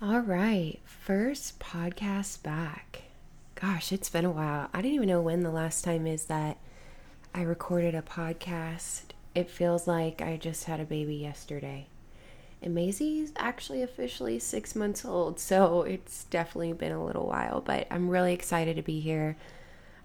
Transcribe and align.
All 0.00 0.20
right, 0.20 0.78
first 0.84 1.58
podcast 1.58 2.44
back. 2.44 3.02
Gosh, 3.56 3.90
it's 3.90 4.08
been 4.08 4.24
a 4.24 4.30
while. 4.30 4.68
I 4.72 4.80
didn't 4.80 4.94
even 4.94 5.08
know 5.08 5.20
when 5.20 5.42
the 5.42 5.50
last 5.50 5.82
time 5.82 6.06
is 6.06 6.26
that 6.26 6.56
I 7.34 7.42
recorded 7.42 7.96
a 7.96 8.02
podcast. 8.02 9.06
It 9.34 9.50
feels 9.50 9.88
like 9.88 10.22
I 10.22 10.36
just 10.36 10.64
had 10.66 10.78
a 10.78 10.84
baby 10.84 11.16
yesterday. 11.16 11.88
And 12.62 12.76
Maisie's 12.76 13.32
actually 13.34 13.82
officially 13.82 14.38
six 14.38 14.76
months 14.76 15.04
old, 15.04 15.40
so 15.40 15.82
it's 15.82 16.24
definitely 16.30 16.74
been 16.74 16.92
a 16.92 17.04
little 17.04 17.26
while, 17.26 17.60
but 17.60 17.88
I'm 17.90 18.08
really 18.08 18.32
excited 18.32 18.76
to 18.76 18.82
be 18.82 19.00
here. 19.00 19.36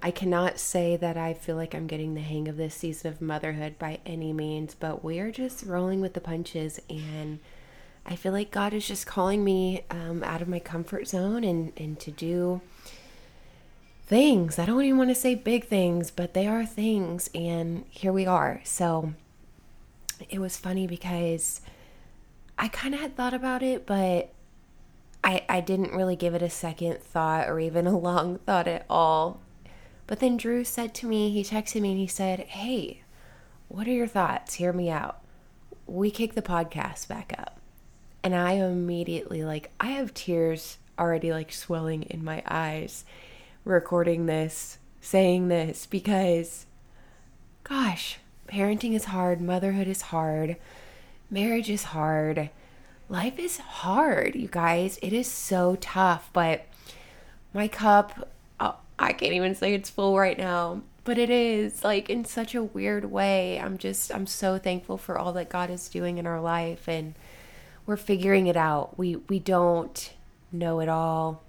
I 0.02 0.10
cannot 0.10 0.58
say 0.58 0.98
that 0.98 1.18
I 1.18 1.36
feel 1.36 1.56
like 1.56 1.76
I'm 1.76 1.86
getting 1.86 2.16
the 2.16 2.22
hang 2.22 2.48
of 2.48 2.58
this 2.58 2.74
season 2.74 3.12
of 3.12 3.22
motherhood 3.22 3.78
by 3.78 4.00
any 4.08 4.34
means, 4.34 4.74
but 4.74 5.04
we 5.04 5.20
are 5.20 5.32
just 5.32 5.64
rolling 5.64 6.02
with 6.02 6.16
the 6.16 6.20
punches 6.20 6.82
and 6.90 7.38
I 8.06 8.16
feel 8.16 8.32
like 8.32 8.52
God 8.52 8.74
is 8.74 8.88
just 8.88 9.08
calling 9.08 9.44
me 9.44 9.86
um, 9.90 10.24
out 10.24 10.42
of 10.42 10.48
my 10.48 10.60
comfort 10.60 11.08
zone 11.08 11.44
and, 11.44 11.72
and 11.78 12.00
to 12.02 12.12
do 12.12 12.62
things. 14.06 14.60
I 14.60 14.66
don't 14.66 14.84
even 14.84 14.98
want 14.98 15.10
to 15.10 15.16
say 15.16 15.36
big 15.36 15.66
things, 15.66 16.12
but 16.12 16.34
they 16.34 16.46
are 16.46 16.66
things. 16.66 17.30
And 17.34 17.86
here 17.90 18.12
we 18.12 18.26
are. 18.26 18.62
So 18.66 19.14
it 20.30 20.40
was 20.40 20.58
funny 20.58 20.86
because 20.86 21.62
I 22.58 22.68
kind 22.68 22.94
of 22.94 23.00
had 23.00 23.16
thought 23.16 23.34
about 23.34 23.64
it, 23.64 23.86
but 23.86 24.34
I, 25.24 25.46
I 25.48 25.62
didn't 25.62 25.94
really 25.94 26.18
give 26.18 26.36
it 26.36 26.42
a 26.42 26.50
second 26.50 27.02
thought 27.02 27.48
or 27.50 27.60
even 27.60 27.88
a 27.88 27.98
long 27.98 28.40
thought 28.40 28.68
at 28.68 28.86
all. 28.90 29.40
But 30.06 30.20
then 30.20 30.36
Drew 30.36 30.66
said 30.66 30.94
to 30.96 31.08
me, 31.08 31.32
he 31.32 31.44
texted 31.44 31.82
me 31.82 31.92
and 31.92 32.00
he 32.00 32.08
said, 32.08 32.42
Hey, 32.42 33.02
what 33.70 33.88
are 33.88 33.92
your 33.92 34.08
thoughts? 34.08 34.56
Hear 34.56 34.74
me 34.74 34.90
out. 34.90 35.22
We 35.88 36.12
kick 36.12 36.34
the 36.34 36.42
podcast 36.42 37.08
back 37.08 37.34
up. 37.38 37.60
And 38.24 38.34
I 38.34 38.54
immediately, 38.54 39.44
like, 39.44 39.72
I 39.80 39.88
have 39.88 40.14
tears 40.14 40.78
already, 40.98 41.32
like, 41.32 41.52
swelling 41.52 42.04
in 42.04 42.24
my 42.24 42.42
eyes 42.48 43.04
recording 43.66 44.26
this, 44.26 44.78
saying 45.02 45.50
this, 45.50 45.86
because, 45.86 46.66
gosh, 47.64 48.20
parenting 48.48 48.94
is 48.94 49.06
hard, 49.06 49.42
motherhood 49.42 49.88
is 49.88 50.04
hard, 50.04 50.56
marriage 51.30 51.70
is 51.70 51.84
hard, 51.84 52.50
life 53.10 53.38
is 53.38 53.58
hard, 53.58 54.36
you 54.36 54.48
guys. 54.48 54.98
It 55.02 55.12
is 55.12 55.30
so 55.30 55.78
tough, 55.82 56.30
but 56.32 56.66
my 57.54 57.68
cup, 57.68 58.30
oh, 58.60 58.78
I 58.98 59.12
can't 59.12 59.34
even 59.34 59.54
say 59.54 59.74
it's 59.74 59.90
full 59.90 60.18
right 60.18 60.38
now 60.38 60.82
but 61.04 61.18
it 61.18 61.30
is 61.30 61.84
like 61.84 62.10
in 62.10 62.26
such 62.26 62.56
a 62.56 62.64
weird 62.64 63.06
way. 63.12 63.60
I'm 63.60 63.78
just 63.78 64.14
I'm 64.14 64.28
so 64.28 64.58
thankful 64.58 64.98
for 64.98 65.18
all 65.18 65.34
that 65.34 65.50
God 65.50 65.70
is 65.70 65.90
doing 65.90 66.18
in 66.18 66.26
our 66.26 66.40
life 66.40 66.88
and 66.88 67.14
we're 67.86 67.98
figuring 67.98 68.48
it 68.48 68.58
out. 68.58 68.98
We 68.98 69.18
we 69.18 69.40
don't 69.40 70.14
know 70.52 70.80
it 70.80 70.90
all. 70.90 71.42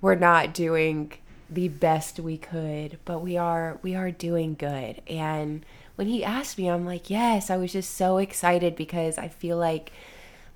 We're 0.00 0.14
not 0.14 0.54
doing 0.54 1.12
the 1.48 1.68
best 1.68 2.20
we 2.20 2.38
could, 2.38 2.98
but 3.04 3.20
we 3.20 3.36
are 3.36 3.78
we 3.82 3.94
are 3.94 4.10
doing 4.10 4.54
good. 4.54 5.02
And 5.06 5.64
when 5.96 6.06
he 6.06 6.24
asked 6.24 6.58
me, 6.58 6.68
I'm 6.68 6.86
like, 6.86 7.10
"Yes." 7.10 7.50
I 7.50 7.56
was 7.56 7.72
just 7.72 7.94
so 7.96 8.18
excited 8.18 8.76
because 8.76 9.18
I 9.18 9.28
feel 9.28 9.56
like 9.56 9.92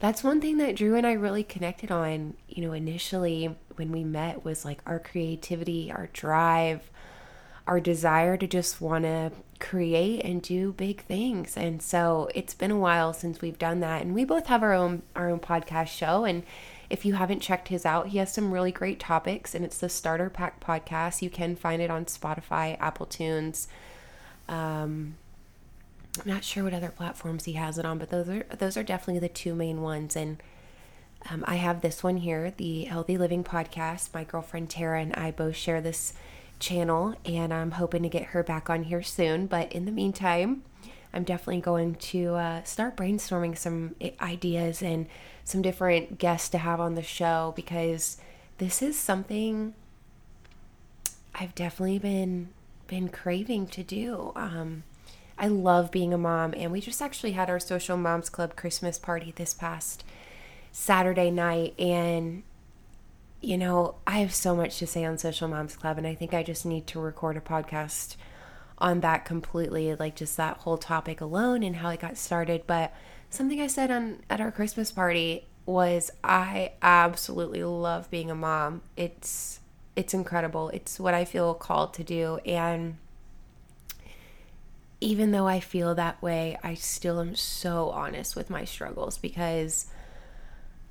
that's 0.00 0.25
one 0.25 0.41
thing 0.41 0.58
that 0.58 0.77
Drew 0.77 0.97
and 0.97 1.06
I 1.06 1.12
really 1.12 1.44
connected 1.44 1.91
on, 1.91 2.34
you 2.48 2.66
know, 2.66 2.72
initially 2.72 3.55
when 3.77 3.92
we 3.92 4.05
met 4.05 4.44
was 4.44 4.64
like 4.64 4.81
our 4.86 4.98
creativity, 4.98 5.91
our 5.91 6.09
drive, 6.12 6.91
our 7.67 7.81
desire 7.81 8.37
to 8.37 8.47
just 8.47 8.81
want 8.81 9.05
to 9.05 9.33
create 9.59 10.23
and 10.25 10.43
do 10.43 10.73
big 10.73 11.03
things. 11.03 11.57
And 11.57 11.81
so 11.81 12.29
it's 12.34 12.55
been 12.55 12.71
a 12.71 12.79
while 12.79 13.12
since 13.12 13.41
we've 13.41 13.59
done 13.59 13.81
that. 13.81 14.03
And 14.03 14.15
we 14.15 14.25
both 14.25 14.47
have 14.47 14.62
our 14.62 14.73
own 14.73 15.03
our 15.17 15.31
own 15.31 15.41
podcast 15.41 15.89
show 15.89 16.25
and 16.25 16.43
if 16.91 17.06
you 17.06 17.15
haven't 17.15 17.41
checked 17.41 17.69
his 17.69 17.87
out, 17.87 18.09
he 18.09 18.19
has 18.19 18.33
some 18.33 18.53
really 18.53 18.71
great 18.71 19.01
topics 19.01 19.55
and 19.55 19.65
it's 19.65 19.79
the 19.79 19.89
Starter 19.89 20.29
Pack 20.29 20.61
podcast. 20.61 21.23
You 21.23 21.31
can 21.31 21.56
find 21.56 21.81
it 21.81 21.91
on 21.91 22.05
Spotify, 22.05 22.77
Apple 22.79 23.06
Tunes. 23.06 23.69
Um 24.49 25.17
I'm 26.21 26.31
not 26.31 26.44
sure 26.44 26.62
what 26.62 26.75
other 26.75 26.91
platforms 26.91 27.44
he 27.44 27.55
has 27.55 27.78
it 27.78 27.84
on, 27.84 27.99
but 27.99 28.11
those 28.11 28.28
are 28.28 28.43
those 28.59 28.77
are 28.77 28.83
definitely 28.83 29.21
the 29.21 29.33
two 29.33 29.55
main 29.55 29.81
ones 29.81 30.15
and 30.15 30.43
um, 31.31 31.43
I 31.47 31.56
have 31.56 31.81
this 31.81 32.03
one 32.03 32.19
here, 32.19 32.53
the 32.55 32.84
Healthy 32.84 33.17
Living 33.17 33.43
Podcast. 33.44 34.12
My 34.12 34.25
girlfriend 34.25 34.69
Tara 34.69 35.00
and 35.00 35.15
I 35.15 35.31
both 35.31 35.56
share 35.56 35.81
this 35.81 36.12
channel, 36.64 37.14
and 37.25 37.52
I'm 37.52 37.72
hoping 37.72 38.02
to 38.02 38.08
get 38.08 38.26
her 38.26 38.42
back 38.42 38.70
on 38.70 38.84
here 38.84 39.02
soon. 39.02 39.47
But 39.47 39.72
in 39.72 39.84
the 39.84 39.92
meantime, 39.92 40.62
I'm 41.12 41.25
definitely 41.25 41.60
going 41.60 41.94
to 41.97 42.34
uh, 42.34 42.62
start 42.64 42.97
brainstorming 42.97 43.56
some 43.56 43.94
ideas 44.20 44.82
and 44.82 45.06
some 45.44 45.62
different 45.62 46.19
guests 46.19 46.48
to 46.50 46.58
have 46.58 46.80
on 46.80 46.94
the 46.94 47.02
show 47.02 47.52
because 47.54 48.16
this 48.58 48.82
is 48.82 48.98
something 48.98 49.75
I've 51.34 51.54
definitely 51.54 51.98
been 51.98 52.48
been 52.86 53.08
craving 53.08 53.66
to 53.69 53.82
do. 53.82 54.32
Um, 54.36 54.84
I 55.38 55.48
love 55.48 55.91
being 55.91 56.12
a 56.14 56.19
mom, 56.19 56.54
and 56.56 56.70
we 56.70 56.81
just 56.81 57.02
actually 57.02 57.32
had 57.32 57.50
our 57.50 57.60
social 57.60 57.96
moms 57.96 58.28
club 58.28 58.56
Christmas 58.56 58.98
party 58.98 59.32
this 59.34 59.54
past 59.54 60.04
Saturday 60.70 61.31
night, 61.31 61.78
and 61.78 62.42
you 63.44 63.59
know, 63.59 63.97
I 64.06 64.19
have 64.19 64.34
so 64.34 64.56
much 64.56 64.78
to 64.78 64.87
say 64.87 65.05
on 65.05 65.19
Social 65.19 65.49
Moms 65.49 65.77
Club, 65.77 65.99
and 65.99 66.06
I 66.06 66.15
think 66.15 66.32
I 66.32 66.43
just 66.43 66.65
need 66.65 66.87
to 66.88 67.00
record 67.00 67.37
a 67.37 67.41
podcast 67.41 68.16
on 68.78 69.00
that 69.00 69.25
completely, 69.25 69.94
like 69.94 70.16
just 70.16 70.37
that 70.37 70.59
whole 70.59 70.78
topic 70.78 71.21
alone 71.21 71.62
and 71.62 71.77
how 71.77 71.91
it 71.91 72.00
got 72.00 72.16
started. 72.16 72.65
But 72.66 72.93
something 73.31 73.60
I 73.60 73.66
said 73.66 73.91
on 73.91 74.22
at 74.31 74.41
our 74.41 74.50
Christmas 74.50 74.91
party 74.91 75.47
was 75.66 76.10
I 76.22 76.72
absolutely 76.82 77.65
love 77.65 78.10
being 78.10 78.31
a 78.31 78.34
mom. 78.34 78.82
It's 78.97 79.61
it's 79.97 80.12
incredible. 80.12 80.71
It's 80.71 80.99
what 80.99 81.15
I 81.15 81.25
feel 81.25 81.55
called 81.55 81.94
to 81.94 82.05
do 82.05 82.38
and 82.44 82.97
even 85.00 85.32
though 85.32 85.47
I 85.47 85.61
feel 85.61 85.94
that 85.94 86.22
way, 86.22 86.56
I 86.62 86.75
still 86.75 87.21
am 87.21 87.37
so 87.37 87.91
honest 87.91 88.34
with 88.34 88.49
my 88.49 88.65
struggles 88.65 89.19
because 89.19 89.87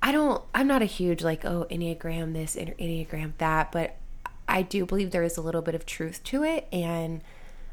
I 0.04 0.12
don't, 0.12 0.44
I'm 0.54 0.66
not 0.66 0.82
a 0.82 0.84
huge 0.84 1.24
like, 1.24 1.46
oh, 1.46 1.66
Enneagram 1.70 2.34
this, 2.34 2.56
Enneagram 2.56 3.32
that, 3.38 3.72
but 3.72 3.96
I 4.46 4.60
do 4.60 4.84
believe 4.84 5.12
there 5.12 5.22
is 5.22 5.38
a 5.38 5.40
little 5.40 5.62
bit 5.62 5.74
of 5.74 5.86
truth 5.86 6.22
to 6.24 6.44
it. 6.44 6.68
And 6.70 7.22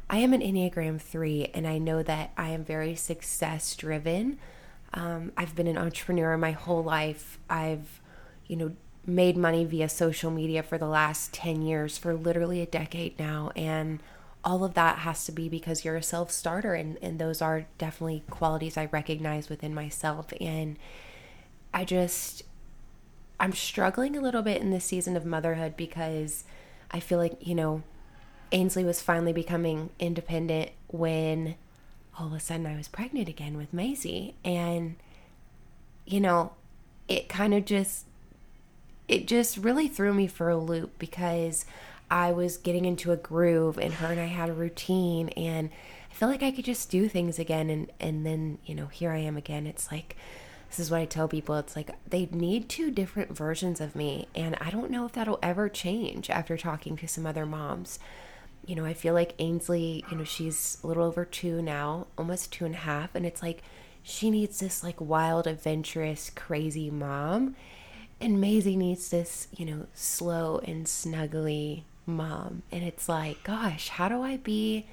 I 0.08 0.16
am 0.16 0.32
an 0.32 0.40
Enneagram 0.40 0.98
3, 0.98 1.50
and 1.52 1.66
I 1.66 1.76
know 1.76 2.02
that 2.02 2.32
I 2.38 2.48
am 2.48 2.64
very 2.64 2.94
success 2.94 3.76
driven. 3.76 4.38
Um, 4.94 5.32
I've 5.36 5.54
been 5.54 5.66
an 5.66 5.76
entrepreneur 5.76 6.38
my 6.38 6.52
whole 6.52 6.82
life. 6.82 7.38
I've, 7.50 8.00
you 8.46 8.56
know, 8.56 8.72
made 9.04 9.36
money 9.36 9.66
via 9.66 9.90
social 9.90 10.30
media 10.30 10.62
for 10.62 10.78
the 10.78 10.86
last 10.86 11.34
10 11.34 11.60
years, 11.60 11.98
for 11.98 12.14
literally 12.14 12.62
a 12.62 12.66
decade 12.66 13.18
now. 13.18 13.50
And 13.54 14.02
all 14.42 14.64
of 14.64 14.72
that 14.72 15.00
has 15.00 15.26
to 15.26 15.32
be 15.32 15.50
because 15.50 15.84
you're 15.84 15.96
a 15.96 16.02
self 16.02 16.30
starter. 16.30 16.72
And, 16.72 16.96
and 17.02 17.18
those 17.18 17.42
are 17.42 17.66
definitely 17.76 18.22
qualities 18.30 18.78
I 18.78 18.86
recognize 18.86 19.50
within 19.50 19.74
myself. 19.74 20.32
And, 20.40 20.78
I 21.72 21.84
just 21.84 22.42
I'm 23.40 23.52
struggling 23.52 24.16
a 24.16 24.20
little 24.20 24.42
bit 24.42 24.62
in 24.62 24.70
this 24.70 24.84
season 24.84 25.16
of 25.16 25.24
motherhood 25.26 25.76
because 25.76 26.44
I 26.92 27.00
feel 27.00 27.18
like, 27.18 27.44
you 27.44 27.56
know, 27.56 27.82
Ainsley 28.52 28.84
was 28.84 29.00
finally 29.02 29.32
becoming 29.32 29.90
independent 29.98 30.70
when 30.88 31.56
all 32.18 32.28
of 32.28 32.34
a 32.34 32.40
sudden 32.40 32.66
I 32.66 32.76
was 32.76 32.86
pregnant 32.88 33.28
again 33.28 33.56
with 33.56 33.72
Maisie 33.72 34.34
and 34.44 34.96
you 36.04 36.20
know, 36.20 36.52
it 37.08 37.28
kind 37.28 37.54
of 37.54 37.64
just 37.64 38.06
it 39.08 39.26
just 39.26 39.56
really 39.56 39.88
threw 39.88 40.14
me 40.14 40.26
for 40.26 40.48
a 40.48 40.56
loop 40.56 40.98
because 40.98 41.66
I 42.10 42.30
was 42.32 42.56
getting 42.56 42.84
into 42.84 43.12
a 43.12 43.16
groove 43.16 43.78
and 43.78 43.94
her 43.94 44.08
and 44.08 44.20
I 44.20 44.26
had 44.26 44.48
a 44.48 44.54
routine 44.54 45.30
and 45.30 45.70
I 46.10 46.14
felt 46.14 46.30
like 46.30 46.42
I 46.42 46.50
could 46.50 46.64
just 46.64 46.90
do 46.90 47.08
things 47.08 47.38
again 47.38 47.70
and 47.70 47.90
and 47.98 48.24
then, 48.26 48.58
you 48.64 48.74
know, 48.74 48.86
here 48.86 49.10
I 49.10 49.18
am 49.18 49.36
again. 49.36 49.66
It's 49.66 49.90
like 49.90 50.16
this 50.72 50.86
is 50.86 50.90
what 50.90 51.00
I 51.00 51.04
tell 51.04 51.28
people. 51.28 51.54
It's 51.56 51.76
like 51.76 51.90
they 52.08 52.26
need 52.32 52.70
two 52.70 52.90
different 52.90 53.36
versions 53.36 53.78
of 53.78 53.94
me. 53.94 54.26
And 54.34 54.56
I 54.58 54.70
don't 54.70 54.90
know 54.90 55.04
if 55.04 55.12
that'll 55.12 55.38
ever 55.42 55.68
change 55.68 56.30
after 56.30 56.56
talking 56.56 56.96
to 56.96 57.06
some 57.06 57.26
other 57.26 57.44
moms. 57.44 57.98
You 58.64 58.76
know, 58.76 58.86
I 58.86 58.94
feel 58.94 59.12
like 59.12 59.34
Ainsley, 59.38 60.02
you 60.10 60.16
know, 60.16 60.24
she's 60.24 60.78
a 60.82 60.86
little 60.86 61.04
over 61.04 61.26
two 61.26 61.60
now, 61.60 62.06
almost 62.16 62.54
two 62.54 62.64
and 62.64 62.74
a 62.74 62.78
half. 62.78 63.14
And 63.14 63.26
it's 63.26 63.42
like 63.42 63.62
she 64.02 64.30
needs 64.30 64.60
this 64.60 64.82
like 64.82 64.98
wild, 64.98 65.46
adventurous, 65.46 66.30
crazy 66.34 66.88
mom. 66.88 67.54
And 68.18 68.40
Maisie 68.40 68.76
needs 68.76 69.10
this, 69.10 69.48
you 69.54 69.66
know, 69.66 69.88
slow 69.92 70.58
and 70.64 70.86
snuggly 70.86 71.82
mom. 72.06 72.62
And 72.72 72.82
it's 72.82 73.10
like, 73.10 73.44
gosh, 73.44 73.90
how 73.90 74.08
do 74.08 74.22
I 74.22 74.38
be 74.38 74.86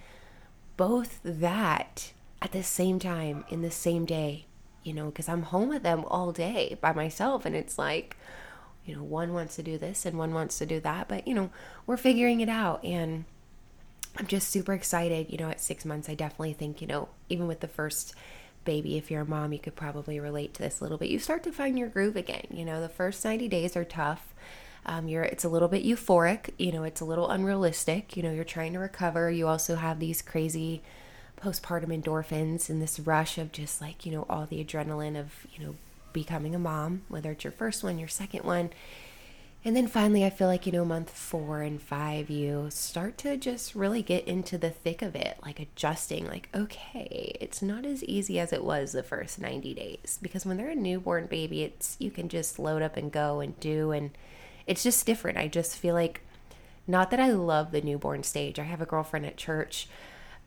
both 0.75 1.21
that 1.23 2.11
at 2.41 2.51
the 2.51 2.63
same 2.63 2.99
time 2.99 3.45
in 3.47 3.61
the 3.61 3.71
same 3.71 4.03
day? 4.03 4.45
You 4.83 4.93
know, 4.93 5.05
because 5.05 5.29
I'm 5.29 5.43
home 5.43 5.69
with 5.69 5.83
them 5.83 6.05
all 6.07 6.31
day 6.31 6.77
by 6.81 6.93
myself. 6.93 7.45
And 7.45 7.55
it's 7.55 7.77
like, 7.77 8.17
you 8.85 8.95
know, 8.95 9.03
one 9.03 9.33
wants 9.33 9.55
to 9.57 9.63
do 9.63 9.77
this 9.77 10.05
and 10.05 10.17
one 10.17 10.33
wants 10.33 10.57
to 10.59 10.65
do 10.65 10.79
that. 10.81 11.07
But, 11.07 11.27
you 11.27 11.33
know, 11.33 11.49
we're 11.85 11.97
figuring 11.97 12.41
it 12.41 12.49
out. 12.49 12.83
And 12.83 13.25
I'm 14.17 14.27
just 14.27 14.49
super 14.49 14.73
excited. 14.73 15.31
You 15.31 15.37
know, 15.37 15.49
at 15.49 15.61
six 15.61 15.85
months, 15.85 16.09
I 16.09 16.15
definitely 16.15 16.53
think, 16.53 16.81
you 16.81 16.87
know, 16.87 17.09
even 17.29 17.47
with 17.47 17.59
the 17.59 17.67
first 17.67 18.13
baby, 18.65 18.97
if 18.97 19.09
you're 19.09 19.21
a 19.21 19.25
mom, 19.25 19.53
you 19.53 19.59
could 19.59 19.75
probably 19.75 20.19
relate 20.19 20.53
to 20.55 20.61
this 20.61 20.79
a 20.79 20.83
little 20.83 20.97
bit. 20.97 21.09
You 21.09 21.19
start 21.19 21.43
to 21.43 21.51
find 21.51 21.77
your 21.77 21.87
groove 21.87 22.15
again. 22.15 22.47
You 22.51 22.65
know, 22.65 22.81
the 22.81 22.89
first 22.89 23.23
90 23.23 23.47
days 23.47 23.75
are 23.75 23.85
tough. 23.85 24.33
Um, 24.85 25.07
you're 25.07 25.23
it's 25.23 25.43
a 25.43 25.49
little 25.49 25.67
bit 25.67 25.83
euphoric, 25.83 26.51
you 26.57 26.71
know, 26.71 26.83
it's 26.83 27.01
a 27.01 27.05
little 27.05 27.29
unrealistic. 27.29 28.15
You 28.15 28.23
know, 28.23 28.31
you're 28.31 28.43
trying 28.43 28.73
to 28.73 28.79
recover. 28.79 29.29
You 29.29 29.47
also 29.47 29.75
have 29.75 29.99
these 29.99 30.21
crazy 30.21 30.81
postpartum 31.39 31.87
endorphins 31.87 32.69
and 32.69 32.81
this 32.81 32.99
rush 32.99 33.37
of 33.37 33.51
just 33.51 33.81
like, 33.81 34.05
you 34.05 34.11
know, 34.11 34.25
all 34.29 34.45
the 34.45 34.63
adrenaline 34.63 35.19
of, 35.19 35.47
you 35.53 35.65
know, 35.65 35.75
becoming 36.13 36.55
a 36.55 36.59
mom, 36.59 37.03
whether 37.07 37.31
it's 37.31 37.43
your 37.43 37.53
first 37.53 37.83
one, 37.83 37.99
your 37.99 38.07
second 38.07 38.43
one. 38.43 38.69
And 39.65 39.75
then 39.75 39.87
finally, 39.87 40.23
I 40.23 40.29
feel 40.29 40.47
like, 40.47 40.65
you 40.65 40.71
know, 40.71 40.85
month 40.85 41.11
four 41.11 41.61
and 41.61 41.81
five, 41.81 42.29
you 42.29 42.67
start 42.69 43.17
to 43.19 43.35
just 43.35 43.75
really 43.75 44.01
get 44.01 44.25
into 44.25 44.57
the 44.57 44.69
thick 44.69 45.01
of 45.01 45.15
it, 45.15 45.37
like 45.43 45.59
adjusting, 45.59 46.27
like, 46.27 46.47
okay, 46.55 47.35
it's 47.41 47.61
not 47.61 47.85
as 47.85 48.01
easy 48.05 48.39
as 48.39 48.53
it 48.53 48.63
was 48.63 48.93
the 48.93 49.03
first 49.03 49.37
90 49.37 49.73
days. 49.73 50.17
Because 50.21 50.45
when 50.45 50.55
they're 50.55 50.69
a 50.69 50.75
newborn 50.75 51.25
baby, 51.25 51.63
it's, 51.63 51.97
you 51.99 52.09
can 52.09 52.29
just 52.29 52.57
load 52.57 52.81
up 52.81 52.95
and 52.95 53.11
go 53.11 53.41
and 53.41 53.59
do. 53.59 53.91
And 53.91 54.11
it's 54.65 54.83
just 54.83 55.05
different. 55.05 55.37
I 55.37 55.49
just 55.49 55.75
feel 55.75 55.93
like, 55.93 56.21
not 56.87 57.11
that 57.11 57.19
I 57.19 57.31
love 57.31 57.71
the 57.71 57.81
newborn 57.81 58.23
stage. 58.23 58.59
I 58.59 58.63
have 58.63 58.81
a 58.81 58.85
girlfriend 58.85 59.25
at 59.25 59.35
church, 59.35 59.89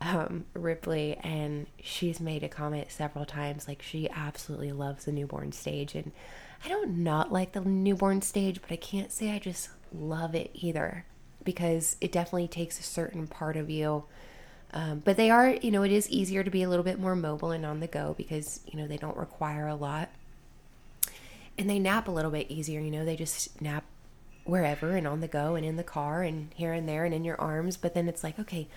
um, 0.02 0.44
Ripley, 0.54 1.16
and 1.16 1.66
she's 1.80 2.20
made 2.20 2.42
a 2.42 2.48
comment 2.48 2.90
several 2.90 3.24
times, 3.24 3.68
like, 3.68 3.82
she 3.82 4.08
absolutely 4.10 4.72
loves 4.72 5.04
the 5.04 5.12
newborn 5.12 5.52
stage. 5.52 5.94
And, 5.94 6.12
I 6.64 6.68
don't 6.68 6.98
not 6.98 7.32
like 7.32 7.52
the 7.52 7.60
newborn 7.60 8.22
stage, 8.22 8.60
but 8.62 8.70
I 8.70 8.76
can't 8.76 9.10
say 9.10 9.32
I 9.32 9.38
just 9.38 9.70
love 9.92 10.34
it 10.34 10.50
either 10.54 11.04
because 11.44 11.96
it 12.00 12.12
definitely 12.12 12.48
takes 12.48 12.78
a 12.78 12.84
certain 12.84 13.26
part 13.26 13.56
of 13.56 13.68
you. 13.68 14.04
Um, 14.72 15.02
but 15.04 15.16
they 15.16 15.28
are, 15.28 15.50
you 15.50 15.70
know, 15.70 15.82
it 15.82 15.92
is 15.92 16.08
easier 16.08 16.44
to 16.44 16.50
be 16.50 16.62
a 16.62 16.68
little 16.68 16.84
bit 16.84 17.00
more 17.00 17.16
mobile 17.16 17.50
and 17.50 17.66
on 17.66 17.80
the 17.80 17.88
go 17.88 18.14
because, 18.16 18.60
you 18.66 18.78
know, 18.78 18.86
they 18.86 18.96
don't 18.96 19.16
require 19.16 19.66
a 19.66 19.74
lot. 19.74 20.08
And 21.58 21.68
they 21.68 21.78
nap 21.78 22.08
a 22.08 22.12
little 22.12 22.30
bit 22.30 22.50
easier, 22.50 22.80
you 22.80 22.90
know, 22.90 23.04
they 23.04 23.16
just 23.16 23.60
nap 23.60 23.84
wherever 24.44 24.96
and 24.96 25.06
on 25.06 25.20
the 25.20 25.28
go 25.28 25.56
and 25.56 25.66
in 25.66 25.76
the 25.76 25.84
car 25.84 26.22
and 26.22 26.52
here 26.54 26.72
and 26.72 26.88
there 26.88 27.04
and 27.04 27.12
in 27.12 27.24
your 27.24 27.40
arms. 27.40 27.76
But 27.76 27.94
then 27.94 28.08
it's 28.08 28.24
like, 28.24 28.38
okay, 28.38 28.68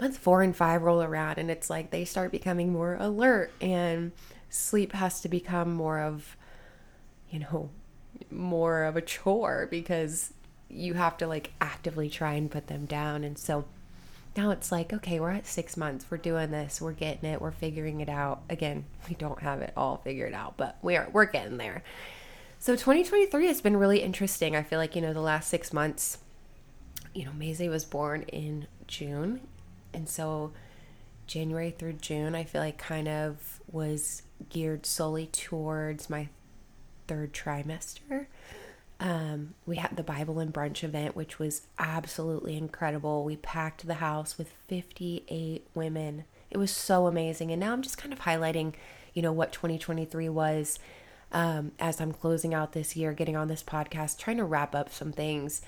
month 0.00 0.18
four 0.18 0.42
and 0.42 0.54
five 0.54 0.82
roll 0.82 1.02
around 1.02 1.38
and 1.38 1.50
it's 1.50 1.70
like 1.70 1.90
they 1.90 2.04
start 2.04 2.30
becoming 2.30 2.72
more 2.72 2.96
alert 3.00 3.50
and 3.60 4.12
sleep 4.50 4.92
has 4.92 5.20
to 5.20 5.28
become 5.28 5.72
more 5.72 6.00
of 6.00 6.36
you 7.30 7.40
know, 7.40 7.70
more 8.30 8.84
of 8.84 8.96
a 8.96 9.02
chore 9.02 9.66
because 9.70 10.32
you 10.68 10.94
have 10.94 11.16
to 11.18 11.26
like 11.26 11.52
actively 11.60 12.08
try 12.08 12.34
and 12.34 12.50
put 12.50 12.66
them 12.66 12.86
down. 12.86 13.24
And 13.24 13.38
so 13.38 13.64
now 14.36 14.50
it's 14.50 14.70
like, 14.70 14.92
okay, 14.92 15.20
we're 15.20 15.30
at 15.30 15.46
six 15.46 15.76
months. 15.76 16.06
We're 16.10 16.18
doing 16.18 16.50
this. 16.50 16.80
We're 16.80 16.92
getting 16.92 17.30
it. 17.30 17.40
We're 17.40 17.52
figuring 17.52 18.00
it 18.00 18.08
out. 18.08 18.42
Again, 18.50 18.84
we 19.08 19.14
don't 19.14 19.40
have 19.40 19.60
it 19.60 19.72
all 19.76 19.98
figured 19.98 20.34
out, 20.34 20.56
but 20.56 20.76
we 20.82 20.96
are, 20.96 21.08
we're 21.12 21.26
getting 21.26 21.56
there. 21.56 21.82
So 22.58 22.74
2023 22.74 23.46
has 23.46 23.60
been 23.60 23.76
really 23.76 24.00
interesting. 24.00 24.56
I 24.56 24.62
feel 24.62 24.78
like, 24.78 24.96
you 24.96 25.02
know, 25.02 25.12
the 25.12 25.20
last 25.20 25.48
six 25.48 25.72
months, 25.72 26.18
you 27.14 27.24
know, 27.24 27.32
Maisie 27.32 27.68
was 27.68 27.84
born 27.84 28.22
in 28.22 28.66
June. 28.86 29.40
And 29.96 30.08
so 30.08 30.52
January 31.26 31.70
through 31.70 31.94
June, 31.94 32.34
I 32.34 32.44
feel 32.44 32.60
like 32.60 32.78
kind 32.78 33.08
of 33.08 33.60
was 33.70 34.22
geared 34.50 34.84
solely 34.84 35.26
towards 35.26 36.10
my 36.10 36.28
third 37.08 37.32
trimester. 37.32 38.26
Um, 39.00 39.54
we 39.64 39.76
had 39.76 39.96
the 39.96 40.02
Bible 40.02 40.38
and 40.38 40.52
brunch 40.52 40.84
event, 40.84 41.16
which 41.16 41.38
was 41.38 41.62
absolutely 41.78 42.56
incredible. 42.56 43.24
We 43.24 43.36
packed 43.36 43.86
the 43.86 43.94
house 43.94 44.38
with 44.38 44.52
58 44.68 45.66
women. 45.74 46.24
It 46.50 46.58
was 46.58 46.70
so 46.70 47.06
amazing. 47.06 47.50
And 47.50 47.60
now 47.60 47.72
I'm 47.72 47.82
just 47.82 47.98
kind 47.98 48.12
of 48.12 48.20
highlighting, 48.20 48.74
you 49.14 49.22
know, 49.22 49.32
what 49.32 49.52
2023 49.52 50.28
was 50.28 50.78
um, 51.32 51.72
as 51.78 52.00
I'm 52.00 52.12
closing 52.12 52.54
out 52.54 52.72
this 52.72 52.96
year, 52.96 53.12
getting 53.12 53.36
on 53.36 53.48
this 53.48 53.62
podcast, 53.62 54.18
trying 54.18 54.36
to 54.36 54.44
wrap 54.44 54.74
up 54.74 54.92
some 54.92 55.12
things. 55.12 55.62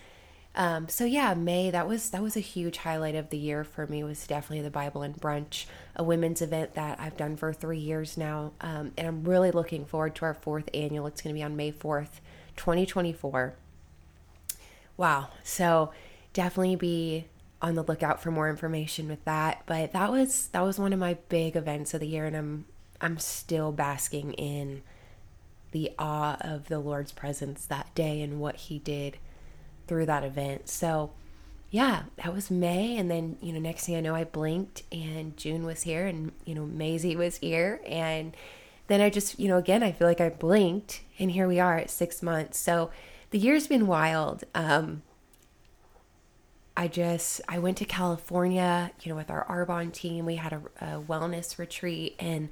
Um, 0.59 0.89
so 0.89 1.05
yeah, 1.05 1.35
May 1.35 1.71
that 1.71 1.87
was 1.87 2.11
that 2.11 2.21
was 2.21 2.37
a 2.37 2.41
huge 2.41 2.79
highlight 2.79 3.15
of 3.15 3.31
the 3.31 3.39
year 3.39 3.63
for 3.63 3.87
me. 3.87 4.03
Was 4.03 4.27
definitely 4.27 4.63
the 4.63 4.71
Bible 4.71 5.03
and 5.03 5.15
brunch, 5.15 5.67
a 5.95 6.03
women's 6.03 6.43
event 6.43 6.75
that 6.75 6.99
I've 7.01 7.17
done 7.17 7.37
for 7.37 7.53
three 7.53 7.79
years 7.79 8.19
now, 8.19 8.51
um, 8.61 8.91
and 8.99 9.07
I'm 9.07 9.23
really 9.23 9.53
looking 9.53 9.85
forward 9.85 10.17
to 10.17 10.25
our 10.25 10.35
fourth 10.35 10.69
annual. 10.75 11.07
It's 11.07 11.23
going 11.23 11.33
to 11.33 11.39
be 11.39 11.45
on 11.45 11.55
May 11.55 11.71
fourth, 11.71 12.21
2024. 12.57 13.55
Wow! 14.97 15.29
So 15.45 15.93
definitely 16.33 16.75
be 16.75 17.27
on 17.63 17.77
the 17.77 17.85
lookout 17.85 18.21
for 18.21 18.33
more 18.33 18.51
information 18.51 19.07
with 19.07 19.25
that. 19.27 19.63
But 19.65 19.93
that 19.93 20.11
was 20.11 20.49
that 20.49 20.63
was 20.63 20.77
one 20.77 20.93
of 20.93 20.99
my 20.99 21.19
big 21.29 21.55
events 21.55 21.95
of 21.95 22.01
the 22.01 22.09
year, 22.09 22.27
and 22.27 22.37
I'm 22.37 22.65
I'm 23.01 23.19
still 23.21 23.71
basking 23.71 24.33
in 24.33 24.83
the 25.71 25.93
awe 26.01 26.37
of 26.41 26.67
the 26.67 26.81
Lord's 26.81 27.13
presence 27.13 27.65
that 27.67 27.95
day 27.95 28.21
and 28.23 28.41
what 28.41 28.57
He 28.57 28.81
did 28.81 29.19
through 29.88 30.06
that 30.06 30.25
event. 30.25 30.69
So, 30.69 31.11
yeah, 31.70 32.05
that 32.17 32.35
was 32.35 32.50
May. 32.50 32.96
And 32.96 33.11
then, 33.11 33.37
you 33.43 33.52
know, 33.52 33.58
next 33.58 33.87
thing 33.87 33.96
I 33.96 34.00
know, 34.00 34.14
I 34.14 34.25
blinked 34.25 34.82
and 34.90 35.37
June 35.37 35.64
was 35.64 35.82
here 35.82 36.06
and, 36.06 36.32
you 36.44 36.55
know, 36.55 36.64
Maisie 36.64 37.17
was 37.17 37.38
here. 37.38 37.81
And 37.87 38.37
then 38.87 39.00
I 39.00 39.11
just, 39.11 39.38
you 39.38 39.49
know, 39.49 39.58
again, 39.58 39.82
I 39.82 39.93
feel 39.93 40.08
like 40.08 40.20
I 40.20 40.31
blinked 40.31 41.02
and 41.19 41.31
here 41.31 41.46
we 41.46 41.61
are 41.61 41.76
at 41.76 41.90
six 41.90 42.23
months. 42.23 42.58
So 42.58 42.90
the 43.31 43.38
year's 43.38 43.67
been 43.67 43.87
wild. 43.87 44.44
Um, 44.55 45.02
I 46.75 46.88
just, 46.88 47.40
I 47.49 47.58
went 47.58 47.76
to 47.79 47.85
California, 47.85 48.93
you 49.02 49.11
know, 49.11 49.17
with 49.17 49.31
our 49.31 49.44
Arbonne 49.46 49.93
team. 49.93 50.25
We 50.25 50.37
had 50.37 50.52
a, 50.55 50.62
a 50.81 51.02
wellness 51.02 51.58
retreat 51.58 52.14
and 52.19 52.49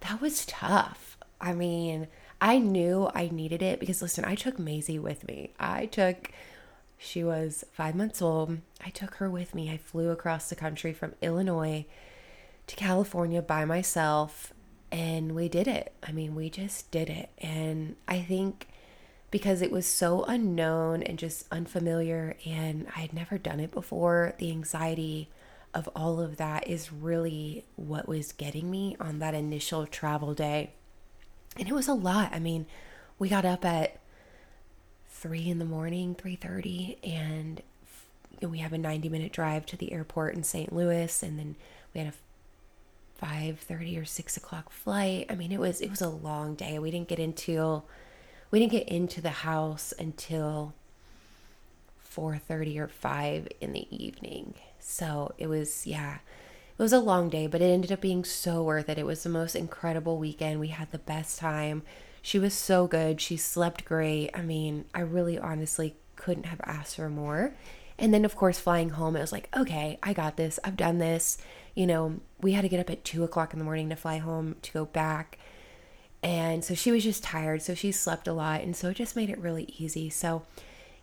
that 0.00 0.20
was 0.20 0.46
tough. 0.46 1.16
I 1.40 1.52
mean, 1.52 2.06
I 2.40 2.58
knew 2.58 3.10
I 3.12 3.28
needed 3.32 3.60
it 3.60 3.80
because 3.80 4.02
listen, 4.02 4.24
I 4.24 4.36
took 4.36 4.58
Maisie 4.58 5.00
with 5.00 5.26
me. 5.26 5.50
I 5.58 5.86
took 5.86 6.30
she 7.02 7.24
was 7.24 7.64
five 7.72 7.94
months 7.94 8.22
old. 8.22 8.58
I 8.84 8.90
took 8.90 9.16
her 9.16 9.28
with 9.28 9.54
me. 9.54 9.70
I 9.70 9.76
flew 9.76 10.10
across 10.10 10.48
the 10.48 10.54
country 10.54 10.92
from 10.92 11.14
Illinois 11.20 11.86
to 12.68 12.76
California 12.76 13.42
by 13.42 13.64
myself, 13.64 14.52
and 14.90 15.34
we 15.34 15.48
did 15.48 15.66
it. 15.66 15.92
I 16.02 16.12
mean, 16.12 16.34
we 16.34 16.48
just 16.48 16.90
did 16.90 17.10
it. 17.10 17.30
And 17.38 17.96
I 18.06 18.20
think 18.20 18.68
because 19.30 19.62
it 19.62 19.72
was 19.72 19.86
so 19.86 20.24
unknown 20.24 21.02
and 21.02 21.18
just 21.18 21.46
unfamiliar, 21.50 22.36
and 22.46 22.86
I 22.94 23.00
had 23.00 23.12
never 23.12 23.36
done 23.36 23.58
it 23.60 23.72
before, 23.72 24.34
the 24.38 24.50
anxiety 24.50 25.28
of 25.74 25.88
all 25.96 26.20
of 26.20 26.36
that 26.36 26.68
is 26.68 26.92
really 26.92 27.64
what 27.76 28.06
was 28.06 28.32
getting 28.32 28.70
me 28.70 28.96
on 29.00 29.18
that 29.18 29.34
initial 29.34 29.86
travel 29.86 30.34
day. 30.34 30.74
And 31.58 31.66
it 31.66 31.74
was 31.74 31.88
a 31.88 31.94
lot. 31.94 32.30
I 32.32 32.38
mean, 32.38 32.66
we 33.18 33.28
got 33.28 33.44
up 33.44 33.64
at 33.64 33.98
three 35.22 35.48
in 35.48 35.60
the 35.60 35.64
morning, 35.64 36.16
three 36.16 36.34
thirty, 36.34 36.98
and 37.04 37.62
we 38.42 38.58
have 38.58 38.72
a 38.72 38.78
ninety 38.78 39.08
minute 39.08 39.32
drive 39.32 39.64
to 39.66 39.76
the 39.76 39.92
airport 39.92 40.34
in 40.34 40.42
St. 40.42 40.72
Louis, 40.72 41.22
and 41.22 41.38
then 41.38 41.54
we 41.94 42.00
had 42.00 42.12
a 42.12 42.16
five 43.24 43.60
thirty 43.60 43.96
or 43.96 44.04
six 44.04 44.36
o'clock 44.36 44.70
flight. 44.70 45.26
I 45.30 45.36
mean, 45.36 45.52
it 45.52 45.60
was 45.60 45.80
it 45.80 45.90
was 45.90 46.00
a 46.00 46.08
long 46.08 46.56
day. 46.56 46.78
We 46.80 46.90
didn't 46.90 47.08
get 47.08 47.20
into 47.20 47.84
we 48.50 48.58
didn't 48.58 48.72
get 48.72 48.88
into 48.88 49.20
the 49.20 49.30
house 49.30 49.94
until 49.96 50.74
four 51.98 52.36
thirty 52.36 52.78
or 52.78 52.88
five 52.88 53.46
in 53.60 53.72
the 53.72 53.86
evening. 53.96 54.54
So 54.80 55.32
it 55.38 55.46
was 55.46 55.86
yeah. 55.86 56.18
It 56.78 56.82
was 56.82 56.92
a 56.92 56.98
long 56.98 57.28
day, 57.28 57.46
but 57.46 57.60
it 57.60 57.66
ended 57.66 57.92
up 57.92 58.00
being 58.00 58.24
so 58.24 58.62
worth 58.64 58.88
it. 58.88 58.98
It 58.98 59.06
was 59.06 59.22
the 59.22 59.28
most 59.28 59.54
incredible 59.54 60.18
weekend. 60.18 60.58
We 60.58 60.68
had 60.68 60.90
the 60.90 60.98
best 60.98 61.38
time 61.38 61.82
she 62.22 62.38
was 62.38 62.54
so 62.54 62.86
good. 62.86 63.20
She 63.20 63.36
slept 63.36 63.84
great. 63.84 64.30
I 64.32 64.42
mean, 64.42 64.84
I 64.94 65.00
really 65.00 65.38
honestly 65.38 65.96
couldn't 66.14 66.46
have 66.46 66.60
asked 66.64 66.96
for 66.96 67.08
more. 67.08 67.54
And 67.98 68.14
then, 68.14 68.24
of 68.24 68.36
course, 68.36 68.58
flying 68.58 68.90
home, 68.90 69.16
it 69.16 69.20
was 69.20 69.32
like, 69.32 69.48
okay, 69.56 69.98
I 70.02 70.12
got 70.12 70.36
this. 70.36 70.58
I've 70.64 70.76
done 70.76 70.98
this. 70.98 71.36
You 71.74 71.86
know, 71.86 72.20
we 72.40 72.52
had 72.52 72.62
to 72.62 72.68
get 72.68 72.80
up 72.80 72.90
at 72.90 73.04
two 73.04 73.24
o'clock 73.24 73.52
in 73.52 73.58
the 73.58 73.64
morning 73.64 73.88
to 73.88 73.96
fly 73.96 74.18
home 74.18 74.56
to 74.62 74.72
go 74.72 74.84
back. 74.84 75.38
And 76.22 76.64
so 76.64 76.74
she 76.74 76.92
was 76.92 77.02
just 77.02 77.24
tired. 77.24 77.60
So 77.60 77.74
she 77.74 77.90
slept 77.90 78.28
a 78.28 78.32
lot. 78.32 78.60
And 78.62 78.76
so 78.76 78.90
it 78.90 78.96
just 78.96 79.16
made 79.16 79.28
it 79.28 79.38
really 79.38 79.74
easy. 79.76 80.08
So, 80.08 80.42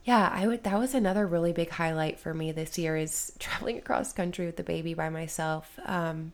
yeah, 0.06 0.30
I 0.34 0.48
would, 0.48 0.64
that 0.64 0.80
was 0.80 0.94
another 0.94 1.28
really 1.28 1.52
big 1.52 1.70
highlight 1.70 2.18
for 2.18 2.34
me 2.34 2.54
this 2.54 2.78
year 2.78 2.96
is 2.96 3.34
traveling 3.40 3.78
across 3.78 4.14
country 4.14 4.46
with 4.46 4.56
the 4.56 4.64
baby 4.64 4.94
by 4.94 5.10
myself. 5.10 5.78
Um, 5.86 6.32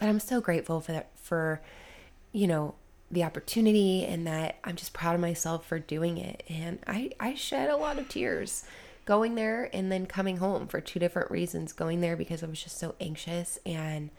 but 0.00 0.08
I'm 0.08 0.20
so 0.20 0.40
grateful 0.40 0.80
for 0.80 0.92
that, 0.92 1.10
for, 1.14 1.60
you 2.32 2.46
know, 2.46 2.74
the 3.10 3.24
opportunity 3.24 4.04
and 4.04 4.26
that 4.26 4.58
I'm 4.64 4.76
just 4.76 4.92
proud 4.92 5.14
of 5.14 5.20
myself 5.20 5.66
for 5.66 5.78
doing 5.78 6.18
it. 6.18 6.42
And 6.48 6.80
I, 6.86 7.10
I 7.20 7.34
shed 7.34 7.70
a 7.70 7.76
lot 7.76 7.98
of 7.98 8.08
tears 8.08 8.64
going 9.04 9.36
there 9.36 9.70
and 9.72 9.90
then 9.90 10.06
coming 10.06 10.38
home 10.38 10.66
for 10.66 10.80
two 10.80 10.98
different 10.98 11.30
reasons. 11.30 11.72
Going 11.72 12.00
there 12.00 12.16
because 12.16 12.42
I 12.42 12.46
was 12.46 12.62
just 12.62 12.78
so 12.78 12.94
anxious 13.00 13.58
and 13.64 14.10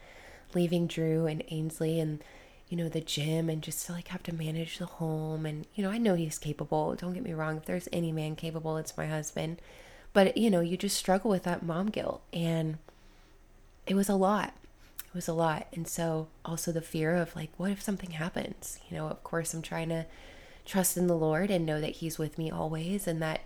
leaving 0.54 0.86
Drew 0.86 1.26
and 1.26 1.44
Ainsley 1.50 2.00
and 2.00 2.22
you 2.68 2.76
know 2.76 2.88
the 2.88 3.00
gym 3.00 3.48
and 3.48 3.62
just 3.62 3.86
to 3.86 3.92
like 3.92 4.08
have 4.08 4.22
to 4.24 4.34
manage 4.34 4.78
the 4.78 4.86
home 4.86 5.46
and 5.46 5.66
you 5.74 5.82
know 5.82 5.90
I 5.90 5.98
know 5.98 6.14
he's 6.14 6.38
capable. 6.38 6.94
Don't 6.94 7.14
get 7.14 7.22
me 7.22 7.32
wrong. 7.32 7.56
If 7.56 7.66
there's 7.66 7.88
any 7.92 8.12
man 8.12 8.36
capable, 8.36 8.76
it's 8.76 8.96
my 8.96 9.06
husband. 9.06 9.60
But 10.12 10.36
you 10.36 10.50
know, 10.50 10.60
you 10.60 10.76
just 10.76 10.96
struggle 10.96 11.30
with 11.30 11.44
that 11.44 11.62
mom 11.62 11.86
guilt 11.86 12.22
and 12.32 12.78
it 13.86 13.94
was 13.94 14.08
a 14.08 14.14
lot. 14.14 14.54
It 15.08 15.14
was 15.14 15.28
a 15.28 15.32
lot. 15.32 15.66
And 15.72 15.88
so 15.88 16.28
also 16.44 16.70
the 16.70 16.82
fear 16.82 17.14
of 17.14 17.34
like, 17.34 17.50
what 17.56 17.70
if 17.70 17.82
something 17.82 18.10
happens? 18.10 18.78
You 18.88 18.96
know, 18.96 19.08
of 19.08 19.24
course, 19.24 19.54
I'm 19.54 19.62
trying 19.62 19.88
to 19.88 20.06
trust 20.66 20.96
in 20.98 21.06
the 21.06 21.16
Lord 21.16 21.50
and 21.50 21.64
know 21.64 21.80
that 21.80 21.96
He's 21.96 22.18
with 22.18 22.36
me 22.36 22.50
always 22.50 23.06
and 23.06 23.22
that 23.22 23.40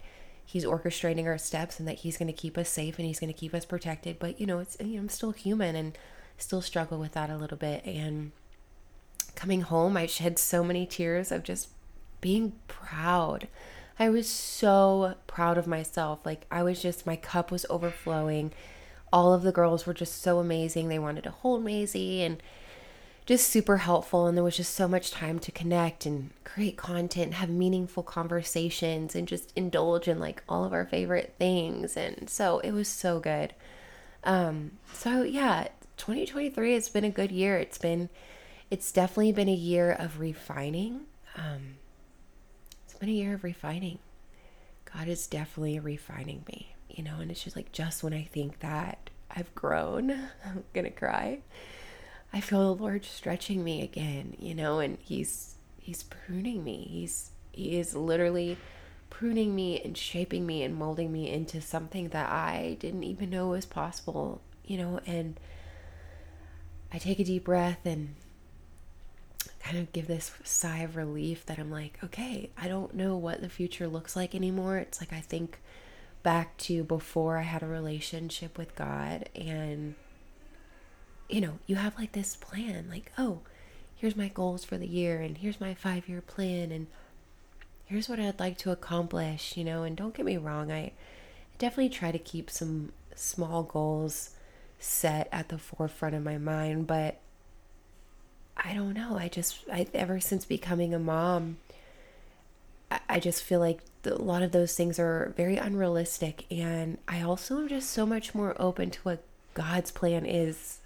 He's 0.45 0.65
orchestrating 0.65 1.27
our 1.27 1.39
steps 1.39 1.79
and 1.79 1.87
that 1.87 2.01
He's 2.01 2.17
going 2.17 2.27
to 2.27 2.33
keep 2.33 2.59
us 2.59 2.69
safe 2.69 2.99
and 2.99 3.07
He's 3.07 3.21
going 3.21 3.33
to 3.33 3.39
keep 3.39 3.55
us 3.55 3.65
protected. 3.65 4.19
But, 4.19 4.41
you 4.41 4.47
know, 4.47 4.59
it's, 4.59 4.77
you 4.81 4.97
know, 4.97 5.03
I'm 5.03 5.09
still 5.09 5.31
human 5.31 5.77
and 5.77 5.97
still 6.37 6.61
struggle 6.61 6.99
with 6.99 7.13
that 7.13 7.31
a 7.31 7.37
little 7.37 7.57
bit. 7.57 7.85
And 7.85 8.33
coming 9.37 9.61
home, 9.61 9.97
I 9.97 10.07
shed 10.07 10.39
so 10.39 10.65
many 10.65 10.85
tears 10.85 11.31
of 11.31 11.45
just 11.45 11.69
being 12.21 12.55
proud. 12.67 13.47
I 13.99 14.09
was 14.09 14.29
so 14.29 15.15
proud 15.29 15.59
of 15.59 15.69
myself. 15.69 16.19
Like, 16.25 16.45
I 16.51 16.65
was 16.65 16.83
just, 16.83 17.07
my 17.07 17.15
cup 17.15 17.53
was 17.53 17.65
overflowing. 17.71 18.53
All 19.13 19.33
of 19.33 19.43
the 19.43 19.53
girls 19.53 19.87
were 19.87 19.95
just 19.95 20.23
so 20.23 20.39
amazing. 20.39 20.89
They 20.89 20.99
wanted 20.99 21.25
to 21.25 21.31
hold 21.31 21.65
Maisie 21.65 22.23
and 22.23 22.43
just 23.27 23.49
super 23.49 23.79
helpful. 23.79 24.27
And 24.27 24.37
there 24.37 24.45
was 24.45 24.57
just 24.57 24.75
so 24.75 24.89
much 24.89 25.11
time 25.11 25.39
to 25.41 25.53
connect 25.53 26.07
and 26.07 26.31
create 26.45 26.77
content, 26.77 27.35
have 27.35 27.51
meaningful 27.51 28.03
conversations, 28.03 29.15
and 29.15 29.29
just 29.29 29.53
indulge 29.55 30.09
in 30.09 30.19
like 30.19 30.43
all 30.49 30.65
of 30.65 30.73
our 30.73 30.87
favorite 30.87 31.35
things. 31.39 31.97
And 31.97 32.29
so 32.29 32.59
it 32.61 32.73
was 32.73 32.89
so 32.89 33.21
good. 33.21 33.55
Um, 34.25 34.73
so 34.93 35.23
yeah, 35.23 35.69
2023 35.97 36.75
has 36.75 36.89
been 36.89 37.05
a 37.05 37.11
good 37.11 37.31
year. 37.31 37.59
It's 37.59 37.79
been, 37.79 38.09
it's 38.71 38.91
definitely 38.93 39.33
been 39.33 39.49
a 39.49 39.55
year 39.55 39.93
of 39.93 40.21
refining. 40.21 41.03
Um, 41.37 41.77
it's 42.85 42.95
been 42.95 43.09
a 43.09 43.13
year 43.13 43.35
of 43.35 43.45
refining. 43.45 43.99
God 44.93 45.09
is 45.09 45.27
definitely 45.27 45.79
refining 45.79 46.45
me, 46.49 46.72
you 46.95 47.03
know, 47.03 47.17
and 47.21 47.31
it's 47.31 47.43
just 47.43 47.57
like 47.57 47.73
just 47.73 48.03
when 48.03 48.13
I 48.13 48.23
think 48.25 48.61
that 48.61 49.11
I've 49.31 49.55
grown, 49.55 50.11
I'm 50.45 50.65
gonna 50.73 50.91
cry. 50.91 51.41
I 52.33 52.41
feel 52.41 52.75
the 52.75 52.83
Lord 52.83 53.05
stretching 53.05 53.63
me 53.63 53.83
again, 53.83 54.37
you 54.39 54.55
know, 54.55 54.79
and 54.81 54.99
He's 55.01 55.57
He's 55.79 56.05
pruning 56.05 56.63
me. 56.65 56.87
He's 56.91 57.31
He 57.53 57.79
is 57.79 57.95
literally 57.95 58.57
pruning 59.11 59.55
me 59.55 59.81
and 59.81 59.97
shaping 59.97 60.47
me 60.47 60.63
and 60.63 60.75
molding 60.75 61.13
me 61.13 61.31
into 61.31 61.61
something 61.61 62.09
that 62.09 62.31
I 62.31 62.77
didn't 62.81 63.05
even 63.05 63.31
know 63.31 63.49
was 63.49 63.67
possible, 63.67 64.41
you 64.65 64.79
know, 64.79 65.01
and 65.07 65.39
I 66.93 66.99
take 66.99 67.21
a 67.21 67.25
deep 67.25 67.45
breath 67.45 67.85
and 67.85 68.15
kind 69.61 69.79
of 69.79 69.93
give 69.93 70.07
this 70.07 70.33
sigh 70.45 70.79
of 70.79 70.97
relief 70.97 71.47
that 71.47 71.59
I'm 71.59 71.71
like, 71.71 71.99
okay, 72.03 72.51
I 72.57 72.69
don't 72.69 72.95
know 72.95 73.17
what 73.17 73.41
the 73.41 73.49
future 73.49 73.87
looks 73.87 74.17
like 74.17 74.35
anymore. 74.35 74.79
It's 74.79 75.01
like 75.01 75.13
I 75.13 75.21
think 75.21 75.61
back 76.23 76.57
to 76.57 76.85
before 76.85 77.39
I 77.39 77.43
had 77.43 77.63
a 77.63 77.67
relationship 77.67 78.57
with 78.57 78.75
God 78.77 79.29
and 79.35 79.95
you 81.29 81.41
know, 81.41 81.59
you 81.67 81.77
have 81.77 81.99
like 81.99 82.13
this 82.13 82.37
plan 82.37 82.87
like, 82.91 83.11
oh, 83.17 83.41
here's 83.97 84.17
my 84.17 84.29
goals 84.29 84.65
for 84.65 84.77
the 84.77 84.87
year 84.87 85.21
and 85.21 85.39
here's 85.39 85.61
my 85.61 85.75
5-year 85.75 86.21
plan 86.21 86.71
and 86.71 86.87
here's 87.87 88.09
what 88.09 88.21
I'd 88.21 88.39
like 88.39 88.59
to 88.59 88.71
accomplish, 88.71 89.57
you 89.57 89.65
know, 89.65 89.83
and 89.83 89.97
don't 89.97 90.15
get 90.15 90.27
me 90.27 90.37
wrong, 90.37 90.71
I 90.71 90.93
definitely 91.59 91.89
try 91.89 92.13
to 92.13 92.19
keep 92.19 92.51
some 92.51 92.93
small 93.15 93.63
goals 93.63 94.31
set 94.79 95.29
at 95.33 95.49
the 95.49 95.59
forefront 95.59 96.15
of 96.15 96.23
my 96.23 96.37
mind, 96.39 96.87
but 96.87 97.19
I 98.57 98.75
don't 98.75 98.95
know. 98.95 99.17
I 99.17 99.29
just, 99.29 99.59
I, 99.73 99.87
ever 99.95 100.21
since 100.21 100.45
becoming 100.45 100.93
a 100.93 100.99
mom, 100.99 101.57
I, 103.09 103.21
just 103.21 103.43
feel 103.43 103.61
like 103.61 103.81
a 104.05 104.15
lot 104.15 104.43
of 104.43 104.53
those 104.53 104.75
things 104.75 104.99
are 104.99 105.33
very 105.37 105.57
unrealistic. 105.57 106.47
And 106.51 106.99
I 107.07 107.23
also 107.23 107.59
am 107.59 107.69
just 107.69 107.91
so 107.91 108.07
much 108.07 108.35
more 108.35 108.55
open 108.61 108.91
to 108.91 109.01
what 109.01 109.23
God's 109.55 109.91
plan 109.91 110.27
is 110.27 110.79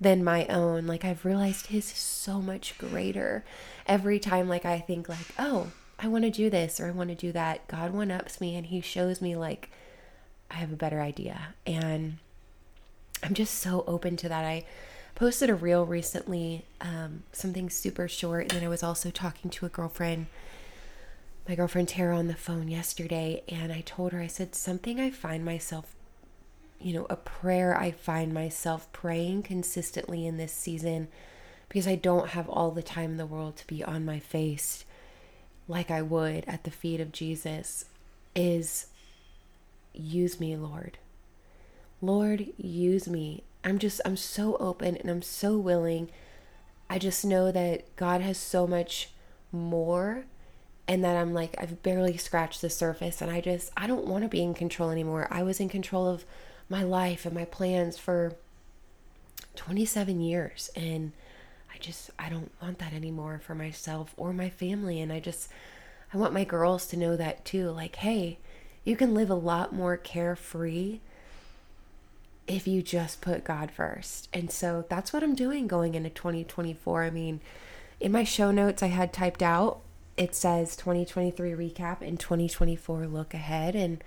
than 0.00 0.24
my 0.24 0.46
own. 0.46 0.86
Like 0.86 1.04
I've 1.04 1.24
realized 1.24 1.66
his 1.66 1.86
is 1.86 1.98
so 1.98 2.40
much 2.40 2.78
greater. 2.78 3.44
Every 3.86 4.18
time 4.18 4.48
like 4.48 4.64
I 4.64 4.78
think 4.78 5.08
like, 5.08 5.26
oh, 5.38 5.72
I 5.98 6.08
want 6.08 6.24
to 6.24 6.30
do 6.30 6.48
this 6.48 6.80
or 6.80 6.86
I 6.86 6.92
want 6.92 7.10
to 7.10 7.16
do 7.16 7.32
that, 7.32 7.68
God 7.68 7.92
one 7.92 8.10
ups 8.10 8.40
me 8.40 8.56
and 8.56 8.66
he 8.66 8.80
shows 8.80 9.20
me 9.20 9.36
like 9.36 9.70
I 10.50 10.54
have 10.54 10.72
a 10.72 10.76
better 10.76 11.00
idea. 11.00 11.54
And 11.66 12.18
I'm 13.22 13.34
just 13.34 13.54
so 13.54 13.84
open 13.86 14.16
to 14.18 14.28
that. 14.28 14.44
I 14.44 14.64
posted 15.14 15.50
a 15.50 15.54
reel 15.54 15.84
recently, 15.84 16.64
um, 16.80 17.22
something 17.32 17.68
super 17.68 18.08
short, 18.08 18.42
and 18.42 18.50
then 18.52 18.64
I 18.64 18.68
was 18.68 18.82
also 18.82 19.10
talking 19.10 19.50
to 19.50 19.66
a 19.66 19.68
girlfriend, 19.68 20.26
my 21.48 21.54
girlfriend 21.54 21.88
Tara, 21.88 22.16
on 22.16 22.28
the 22.28 22.34
phone 22.34 22.68
yesterday, 22.68 23.42
and 23.48 23.72
I 23.72 23.80
told 23.80 24.12
her, 24.12 24.20
I 24.20 24.26
said, 24.26 24.54
something 24.54 25.00
I 25.00 25.10
find 25.10 25.44
myself, 25.44 25.94
you 26.80 26.92
know, 26.92 27.06
a 27.10 27.16
prayer 27.16 27.76
I 27.76 27.90
find 27.90 28.32
myself 28.32 28.90
praying 28.92 29.42
consistently 29.42 30.26
in 30.26 30.36
this 30.36 30.52
season 30.52 31.08
because 31.68 31.86
I 31.86 31.94
don't 31.94 32.30
have 32.30 32.48
all 32.48 32.70
the 32.70 32.82
time 32.82 33.12
in 33.12 33.16
the 33.16 33.26
world 33.26 33.56
to 33.58 33.66
be 33.66 33.82
on 33.82 34.04
my 34.04 34.18
face 34.18 34.84
like 35.68 35.90
I 35.90 36.02
would 36.02 36.44
at 36.46 36.64
the 36.64 36.70
feet 36.70 37.00
of 37.00 37.12
Jesus 37.12 37.84
is 38.34 38.86
use 39.92 40.40
me, 40.40 40.56
Lord. 40.56 40.98
Lord, 42.02 42.46
use 42.56 43.08
me. 43.08 43.44
I'm 43.62 43.78
just, 43.78 44.00
I'm 44.04 44.16
so 44.16 44.56
open 44.56 44.96
and 44.96 45.10
I'm 45.10 45.22
so 45.22 45.56
willing. 45.58 46.10
I 46.88 46.98
just 46.98 47.24
know 47.24 47.52
that 47.52 47.94
God 47.96 48.20
has 48.20 48.38
so 48.38 48.66
much 48.66 49.10
more 49.52 50.24
and 50.90 51.04
that 51.04 51.16
I'm 51.16 51.32
like, 51.32 51.54
I've 51.56 51.84
barely 51.84 52.16
scratched 52.16 52.62
the 52.62 52.68
surface 52.68 53.22
and 53.22 53.30
I 53.30 53.40
just, 53.40 53.70
I 53.76 53.86
don't 53.86 54.08
want 54.08 54.24
to 54.24 54.28
be 54.28 54.42
in 54.42 54.54
control 54.54 54.90
anymore. 54.90 55.28
I 55.30 55.44
was 55.44 55.60
in 55.60 55.68
control 55.68 56.08
of 56.08 56.24
my 56.68 56.82
life 56.82 57.24
and 57.24 57.32
my 57.32 57.44
plans 57.44 57.96
for 57.96 58.32
27 59.54 60.20
years 60.20 60.68
and 60.74 61.12
I 61.72 61.78
just, 61.78 62.10
I 62.18 62.28
don't 62.28 62.50
want 62.60 62.80
that 62.80 62.92
anymore 62.92 63.40
for 63.40 63.54
myself 63.54 64.14
or 64.16 64.32
my 64.32 64.50
family. 64.50 65.00
And 65.00 65.12
I 65.12 65.20
just, 65.20 65.48
I 66.12 66.16
want 66.16 66.34
my 66.34 66.42
girls 66.42 66.88
to 66.88 66.96
know 66.96 67.16
that 67.16 67.44
too. 67.44 67.70
Like, 67.70 67.94
hey, 67.94 68.40
you 68.82 68.96
can 68.96 69.14
live 69.14 69.30
a 69.30 69.34
lot 69.34 69.72
more 69.72 69.96
carefree 69.96 70.98
if 72.48 72.66
you 72.66 72.82
just 72.82 73.20
put 73.20 73.44
God 73.44 73.70
first. 73.70 74.28
And 74.32 74.50
so 74.50 74.84
that's 74.88 75.12
what 75.12 75.22
I'm 75.22 75.36
doing 75.36 75.68
going 75.68 75.94
into 75.94 76.10
2024. 76.10 77.04
I 77.04 77.10
mean, 77.10 77.40
in 78.00 78.10
my 78.10 78.24
show 78.24 78.50
notes, 78.50 78.82
I 78.82 78.88
had 78.88 79.12
typed 79.12 79.40
out 79.40 79.82
it 80.20 80.34
says 80.34 80.76
2023 80.76 81.52
recap 81.52 82.00
and 82.02 82.20
2024 82.20 83.06
look 83.06 83.34
ahead. 83.34 83.74
And 83.74 84.02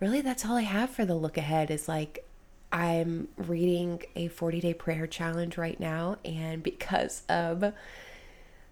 really, 0.00 0.20
that's 0.20 0.44
all 0.44 0.56
I 0.56 0.62
have 0.62 0.90
for 0.90 1.04
the 1.04 1.14
look 1.14 1.36
ahead 1.36 1.70
is 1.70 1.88
like, 1.88 2.26
I'm 2.72 3.28
reading 3.36 4.02
a 4.16 4.28
40 4.28 4.60
day 4.60 4.74
prayer 4.74 5.06
challenge 5.06 5.56
right 5.56 5.78
now. 5.78 6.16
And 6.24 6.62
because 6.62 7.22
of 7.28 7.72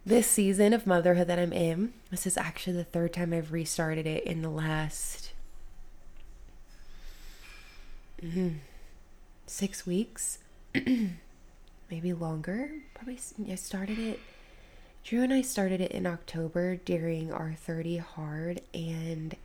this 0.05 0.27
season 0.27 0.73
of 0.73 0.87
motherhood 0.87 1.29
that 1.29 1.39
I'm 1.39 1.53
in, 1.53 1.95
this 2.11 2.27
is 2.27 2.37
actually 2.37 2.77
the 2.77 2.85
third 2.85 3.13
time 3.13 3.33
I've 3.33 3.53
restarted 3.53 4.07
it 4.07 4.25
in 4.25 4.43
the 4.43 4.51
last. 4.51 5.33
Mm-hmm 8.21 8.57
six 9.47 9.87
weeks, 9.87 10.39
maybe 11.91 12.13
longer. 12.13 12.71
Probably 12.95 13.19
I 13.51 13.55
started 13.55 13.99
it. 13.99 14.21
Drew 15.05 15.23
and 15.23 15.35
I 15.35 15.43
started 15.43 15.83
it 15.83 15.93
in 15.93 16.07
October 16.07 16.77
during 16.77 17.31
our 17.31 17.53
30 17.53 17.99
hard, 17.99 18.63
and 18.73 19.37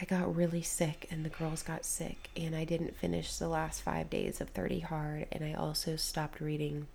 I 0.00 0.04
got 0.04 0.34
really 0.34 0.62
sick, 0.62 1.06
and 1.12 1.24
the 1.24 1.28
girls 1.28 1.62
got 1.62 1.84
sick, 1.84 2.28
and 2.36 2.56
I 2.56 2.64
didn't 2.64 2.96
finish 2.96 3.36
the 3.36 3.46
last 3.46 3.82
five 3.82 4.10
days 4.10 4.40
of 4.40 4.48
30 4.48 4.80
hard, 4.80 5.26
and 5.30 5.44
I 5.44 5.52
also 5.52 5.94
stopped 5.94 6.40
reading 6.40 6.88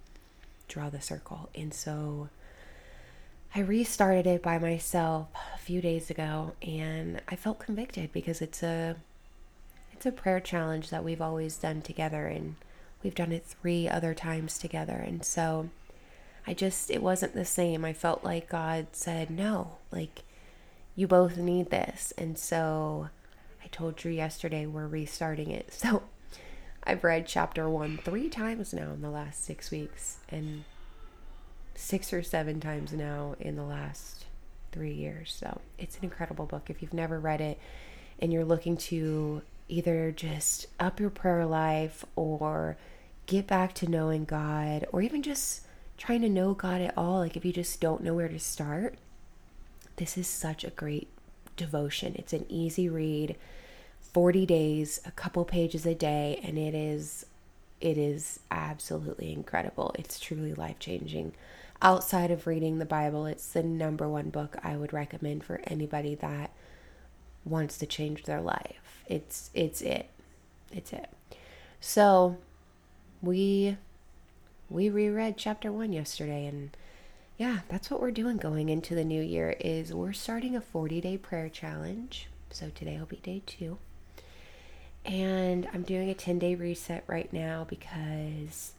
Draw 0.68 0.90
the 0.90 1.00
Circle, 1.00 1.50
and 1.56 1.74
so 1.74 2.28
I 3.56 3.62
restarted 3.62 4.28
it 4.28 4.44
by 4.44 4.60
myself 4.60 5.30
a 5.56 5.60
few 5.60 5.80
days 5.80 6.10
ago, 6.10 6.56
and 6.62 7.22
I 7.30 7.38
felt 7.38 7.60
convicted 7.60 8.12
because 8.12 8.42
it's 8.42 8.62
a 8.62 8.98
it's 9.94 10.06
a 10.06 10.12
prayer 10.12 10.40
challenge 10.40 10.90
that 10.90 11.04
we've 11.04 11.22
always 11.22 11.58
done 11.58 11.82
together 11.82 12.28
and 12.28 12.56
we've 13.04 13.16
done 13.16 13.34
it 13.34 13.46
three 13.46 13.90
other 13.90 14.14
times 14.14 14.58
together. 14.58 14.94
And 14.94 15.26
so 15.26 15.70
I 16.50 16.56
just, 16.56 16.90
it 16.90 17.04
wasn't 17.04 17.36
the 17.36 17.46
same. 17.46 17.86
I 17.86 17.94
felt 17.94 18.24
like 18.24 18.50
God 18.50 18.88
said, 18.94 19.30
no, 19.30 19.78
like 19.92 20.24
you 20.96 21.06
both 21.06 21.38
need 21.38 21.70
this. 21.70 22.12
And 22.18 22.40
so 22.40 23.10
I 23.64 23.68
told 23.68 23.96
Drew 23.96 24.12
yesterday 24.12 24.66
we're 24.66 24.88
restarting 24.88 25.52
it. 25.52 25.72
So 25.80 26.02
I've 26.84 27.04
read 27.04 27.28
chapter 27.28 27.70
one 27.70 28.00
three 28.04 28.30
times 28.30 28.74
now 28.74 28.94
in 28.94 29.04
the 29.04 29.12
last 29.12 29.44
six 29.44 29.70
weeks 29.70 30.18
and 30.30 30.64
six 31.76 32.12
or 32.12 32.24
seven 32.24 32.60
times 32.60 32.94
now 32.94 33.36
in 33.40 33.56
the 33.56 33.64
last 33.64 34.26
three 34.72 34.94
years. 34.94 35.32
So 35.32 35.62
it's 35.78 36.00
an 36.00 36.04
incredible 36.04 36.48
book. 36.48 36.72
If 36.72 36.82
you've 36.82 36.96
never 36.96 37.20
read 37.20 37.42
it 37.42 37.60
and 38.18 38.34
you're 38.34 38.44
looking 38.44 38.76
to 38.78 39.44
either 39.68 40.12
just 40.12 40.66
up 40.80 41.00
your 41.00 41.12
prayer 41.12 41.46
life 41.46 42.06
or 42.16 42.76
get 43.28 43.46
back 43.46 43.74
to 43.74 43.88
knowing 43.88 44.26
God 44.26 44.88
or 44.92 45.04
even 45.04 45.22
just 45.22 45.68
trying 46.00 46.22
to 46.22 46.30
know 46.30 46.54
God 46.54 46.82
at 46.82 46.98
all, 46.98 47.20
like 47.20 47.38
if 47.38 47.46
you 47.46 47.54
just 47.54 47.80
don't 47.80 48.02
know 48.02 48.14
where 48.14 48.30
to 48.30 48.40
start, 48.40 48.96
this 49.98 50.18
is 50.18 50.28
such 50.28 50.64
a 50.64 50.70
great 50.72 51.10
devotion. 51.58 52.16
It's 52.18 52.34
an 52.34 52.46
easy 52.48 52.88
read, 52.88 53.36
40 54.14 54.46
days, 54.46 55.02
a 55.06 55.12
couple 55.12 55.44
pages 55.44 55.86
a 55.86 55.94
day, 55.94 56.40
and 56.42 56.58
it 56.58 56.74
is 56.74 57.26
it 57.82 57.98
is 57.98 58.40
absolutely 58.52 59.32
incredible. 59.32 59.96
It's 59.98 60.20
truly 60.20 60.54
life 60.54 60.80
changing. 60.80 61.34
Outside 61.82 62.30
of 62.30 62.46
reading 62.46 62.78
the 62.78 62.86
Bible, 62.86 63.26
it's 63.26 63.48
the 63.48 63.64
number 63.64 64.08
one 64.08 64.30
book 64.30 64.58
I 64.64 64.76
would 64.76 64.92
recommend 64.92 65.46
for 65.46 65.62
anybody 65.64 66.16
that 66.16 66.52
wants 67.46 67.78
to 67.78 67.86
change 67.86 68.24
their 68.24 68.42
life. 68.42 69.04
It's 69.08 69.50
it's 69.54 69.82
it. 69.82 70.10
It's 70.72 70.92
it. 70.92 71.10
So 71.80 72.38
we 73.22 73.78
we 74.70 74.90
reread 74.90 75.38
chapter 75.38 75.72
1 75.72 75.92
yesterday 75.94 76.46
and 76.46 76.76
yeah, 77.38 77.60
that's 77.70 77.90
what 77.90 78.02
we're 78.02 78.12
doing 78.12 78.36
going 78.36 78.68
into 78.68 78.96
the 78.96 79.06
new 79.06 79.22
year 79.22 79.56
is 79.62 79.94
we're 79.94 80.12
starting 80.12 80.58
a 80.58 80.62
40-day 80.62 81.18
prayer 81.18 81.48
challenge. 81.48 82.28
So 82.52 82.70
today 82.70 83.00
will 83.00 83.06
be 83.06 83.16
day 83.16 83.42
2. 83.46 83.78
And 85.06 85.68
I'm 85.74 85.84
doing 85.84 86.10
a 86.10 86.16
10-day 86.16 86.56
reset 86.56 87.06
right 87.08 87.32
now 87.32 87.66
because 87.70 88.74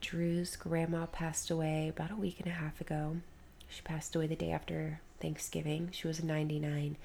Drew's 0.00 0.54
grandma 0.54 1.06
passed 1.06 1.50
away 1.50 1.88
about 1.88 2.12
a 2.12 2.16
week 2.16 2.38
and 2.38 2.46
a 2.46 2.54
half 2.54 2.80
ago. 2.80 3.16
She 3.68 3.82
passed 3.82 4.14
away 4.14 4.28
the 4.28 4.36
day 4.36 4.52
after 4.52 5.00
Thanksgiving. 5.20 5.88
She 5.90 6.06
was 6.06 6.22
99. 6.22 6.96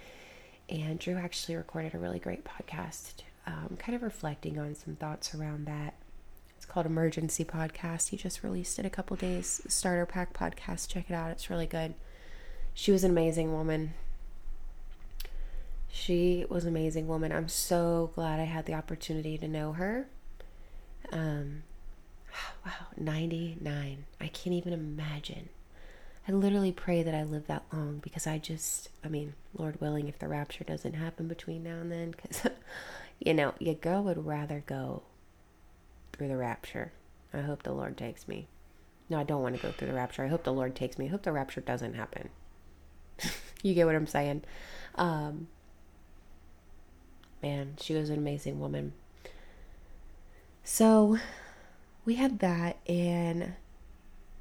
And 0.69 0.99
Drew 0.99 1.15
actually 1.15 1.55
recorded 1.55 1.95
a 1.95 1.97
really 1.97 2.19
great 2.19 2.45
podcast, 2.45 3.23
um, 3.47 3.77
kind 3.79 3.95
of 3.95 4.03
reflecting 4.03 4.59
on 4.59 4.75
some 4.75 4.95
thoughts 4.95 5.33
around 5.33 5.65
that. 5.65 5.95
Called 6.69 6.85
Emergency 6.85 7.43
Podcast. 7.43 8.09
He 8.09 8.17
just 8.17 8.43
released 8.43 8.77
it 8.77 8.85
a 8.85 8.91
couple 8.91 9.17
days. 9.17 9.61
Starter 9.67 10.05
Pack 10.05 10.33
Podcast. 10.33 10.87
Check 10.87 11.09
it 11.09 11.13
out. 11.13 11.31
It's 11.31 11.49
really 11.49 11.65
good. 11.65 11.95
She 12.75 12.91
was 12.91 13.03
an 13.03 13.09
amazing 13.09 13.51
woman. 13.51 13.95
She 15.89 16.45
was 16.47 16.63
an 16.63 16.69
amazing 16.69 17.07
woman. 17.07 17.31
I'm 17.31 17.49
so 17.49 18.11
glad 18.13 18.39
I 18.39 18.43
had 18.43 18.67
the 18.67 18.75
opportunity 18.75 19.35
to 19.39 19.47
know 19.47 19.73
her. 19.73 20.07
Um, 21.11 21.63
wow, 22.65 22.87
99. 22.95 24.05
I 24.21 24.27
can't 24.27 24.55
even 24.55 24.71
imagine. 24.71 25.49
I 26.27 26.31
literally 26.33 26.71
pray 26.71 27.01
that 27.01 27.15
I 27.15 27.23
live 27.23 27.47
that 27.47 27.63
long 27.73 27.97
because 27.97 28.27
I 28.27 28.37
just, 28.37 28.89
I 29.03 29.07
mean, 29.07 29.33
Lord 29.57 29.81
willing, 29.81 30.07
if 30.07 30.19
the 30.19 30.27
rapture 30.27 30.63
doesn't 30.63 30.93
happen 30.93 31.27
between 31.27 31.63
now 31.63 31.79
and 31.79 31.91
then, 31.91 32.11
because, 32.11 32.43
you 33.19 33.33
know, 33.33 33.55
your 33.57 33.73
girl 33.73 34.03
would 34.03 34.23
rather 34.23 34.63
go 34.67 35.01
through 36.19 36.27
the 36.27 36.37
rapture. 36.37 36.91
I 37.33 37.41
hope 37.41 37.63
the 37.63 37.73
Lord 37.73 37.97
takes 37.97 38.27
me. 38.27 38.47
No, 39.09 39.17
I 39.17 39.23
don't 39.23 39.41
want 39.41 39.55
to 39.55 39.61
go 39.61 39.71
through 39.71 39.87
the 39.87 39.93
rapture. 39.93 40.23
I 40.23 40.27
hope 40.27 40.43
the 40.43 40.53
Lord 40.53 40.75
takes 40.75 40.99
me. 40.99 41.05
I 41.05 41.09
hope 41.09 41.23
the 41.23 41.31
rapture 41.31 41.61
doesn't 41.61 41.95
happen. 41.95 42.29
you 43.63 43.73
get 43.73 43.85
what 43.85 43.95
I'm 43.95 44.05
saying? 44.05 44.43
Um, 44.95 45.47
man, 47.41 47.75
she 47.79 47.95
was 47.95 48.09
an 48.09 48.17
amazing 48.17 48.59
woman. 48.59 48.93
So 50.63 51.17
we 52.05 52.15
had 52.15 52.39
that 52.39 52.77
and 52.87 53.53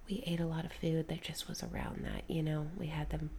we 0.09 0.23
ate 0.27 0.41
a 0.41 0.47
lot 0.47 0.65
of 0.65 0.73
food 0.73 1.09
that 1.09 1.23
just 1.23 1.49
was 1.49 1.63
around 1.63 2.05
that, 2.05 2.25
you 2.27 2.43
know. 2.43 2.67
We 2.77 2.89
had 2.89 3.11
them 3.11 3.31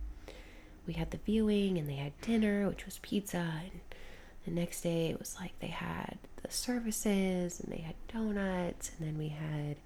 we 0.87 0.93
had 0.93 1.11
the 1.11 1.19
viewing 1.23 1.77
and 1.77 1.87
they 1.87 1.95
had 1.95 2.19
dinner, 2.21 2.67
which 2.67 2.85
was 2.85 2.97
pizza 3.03 3.61
and 3.61 3.81
the 4.45 4.51
next 4.51 4.81
day 4.81 5.07
it 5.09 5.19
was 5.19 5.35
like 5.39 5.57
they 5.59 5.67
had 5.67 6.17
the 6.43 6.51
services 6.51 7.59
and 7.59 7.71
they 7.71 7.81
had 7.81 7.95
donuts 8.11 8.91
and 8.97 9.07
then 9.07 9.17
we 9.17 9.29
had 9.29 9.77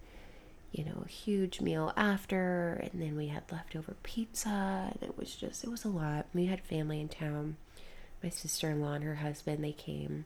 you 0.73 0.83
know, 0.83 1.03
a 1.05 1.07
huge 1.07 1.61
meal 1.61 1.93
after, 1.95 2.81
and 2.91 2.99
then 2.99 3.15
we 3.15 3.27
had 3.27 3.43
leftover 3.51 3.95
pizza, 4.01 4.91
and 4.91 4.97
it 5.03 5.15
was 5.17 5.35
just, 5.35 5.63
it 5.63 5.69
was 5.69 5.85
a 5.85 5.89
lot. 5.89 6.25
We 6.33 6.47
had 6.47 6.61
family 6.61 6.99
in 6.99 7.09
town. 7.09 7.57
My 8.23 8.29
sister 8.29 8.71
in 8.71 8.81
law 8.81 8.93
and 8.93 9.03
her 9.03 9.15
husband, 9.15 9.63
they 9.63 9.71
came, 9.71 10.25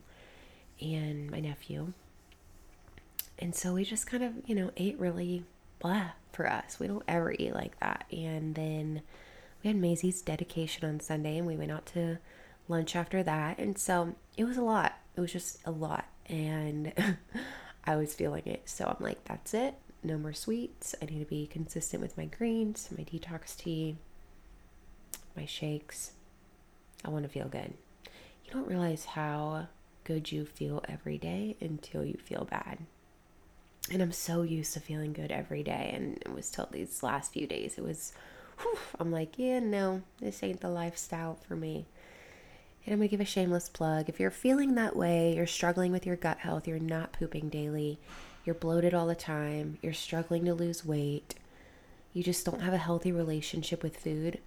and 0.79 1.29
my 1.29 1.41
nephew. 1.41 1.91
And 3.38 3.53
so 3.53 3.74
we 3.74 3.84
just 3.84 4.07
kind 4.07 4.24
of, 4.24 4.34
you 4.46 4.55
know, 4.55 4.72
ate 4.77 4.98
really 4.98 5.43
blah 5.79 6.12
for 6.31 6.50
us. 6.50 6.79
We 6.79 6.88
don't 6.88 7.03
ever 7.10 7.34
eat 7.34 7.53
like 7.53 7.77
that. 7.81 8.05
And 8.10 8.55
then 8.55 9.01
we 9.62 9.67
had 9.67 9.75
Maisie's 9.75 10.22
dedication 10.22 10.88
on 10.88 11.01
Sunday, 11.01 11.38
and 11.38 11.46
we 11.46 11.57
went 11.57 11.72
out 11.72 11.86
to 11.88 12.19
lunch 12.67 12.95
after 12.95 13.24
that. 13.24 13.59
And 13.59 13.77
so 13.77 14.15
it 14.36 14.45
was 14.45 14.57
a 14.57 14.62
lot. 14.62 14.97
It 15.15 15.21
was 15.21 15.32
just 15.32 15.60
a 15.65 15.71
lot. 15.71 16.06
And 16.27 16.93
I 17.86 17.95
was 17.95 18.13
feeling 18.13 18.43
it. 18.45 18.69
So 18.69 18.86
I'm 18.86 19.03
like, 19.03 19.23
that's 19.25 19.53
it 19.53 19.75
no 20.03 20.17
more 20.17 20.34
sweets. 20.34 20.95
I 21.01 21.06
need 21.06 21.19
to 21.19 21.25
be 21.25 21.47
consistent 21.47 22.01
with 22.01 22.17
my 22.17 22.25
greens, 22.25 22.89
my 22.95 23.03
detox 23.03 23.56
tea, 23.56 23.97
my 25.36 25.45
shakes. 25.45 26.12
I 27.06 27.10
want 27.10 27.23
to 27.23 27.30
feel 27.30 27.47
good. 27.47 27.73
You 28.45 28.53
don't 28.53 28.67
realize 28.67 29.06
how 29.06 29.67
good 30.03 30.32
you 30.32 30.45
feel 30.45 30.84
every 30.88 31.17
day 31.17 31.58
until 31.60 32.03
you 32.03 32.17
feel 32.23 32.47
bad. 32.49 32.80
And 33.91 34.01
I'm 34.01 34.12
so 34.12 34.41
used 34.41 34.73
to 34.73 34.80
feeling 34.80 35.13
good 35.13 35.32
every 35.32 35.63
day. 35.63 35.91
And 35.93 36.17
it 36.17 36.34
was 36.34 36.49
till 36.49 36.67
these 36.71 37.03
last 37.03 37.34
few 37.34 37.47
days, 37.47 37.77
it 37.77 37.84
was, 37.84 38.13
whew, 38.60 38.77
I'm 38.99 39.12
like, 39.12 39.38
yeah, 39.38 39.60
no, 39.60 40.01
this 40.19 40.43
ain't 40.43 40.62
the 40.62 40.69
lifestyle 40.69 41.38
for 41.47 41.56
me. 41.56 41.86
And 42.88 42.93
I'm 42.93 43.00
going 43.00 43.10
to 43.10 43.12
give 43.12 43.19
a 43.19 43.26
shameless 43.26 43.67
plug. 43.67 44.08
If 44.08 44.17
you're 44.17 44.32
feeling 44.32 44.76
that 44.76 44.95
way, 44.95 45.36
you're 45.36 45.45
struggling 45.45 45.91
with 45.91 46.06
your 46.06 46.15
gut 46.15 46.38
health, 46.38 46.69
you're 46.69 46.80
not 46.80 47.12
pooping 47.12 47.50
daily, 47.50 48.00
you're 48.45 48.56
bloated 48.56 48.93
all 48.93 49.08
the 49.08 49.13
time, 49.13 49.78
you're 49.82 49.91
struggling 49.91 50.45
to 50.45 50.54
lose 50.54 50.86
weight, 50.86 51.36
you 52.13 52.23
just 52.23 52.45
don't 52.45 52.62
have 52.62 52.73
a 52.73 52.78
healthy 52.78 53.12
relationship 53.12 53.84
with 53.84 53.97
food, 53.97 54.39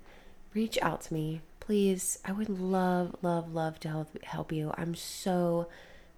reach 0.55 0.79
out 0.81 1.03
to 1.03 1.13
me. 1.13 1.43
Please, 1.61 2.19
I 2.25 2.33
would 2.33 2.49
love, 2.49 3.15
love, 3.21 3.53
love 3.53 3.79
to 3.81 3.91
help, 3.91 4.25
help 4.25 4.53
you. 4.53 4.73
I'm 4.75 4.95
so 4.95 5.69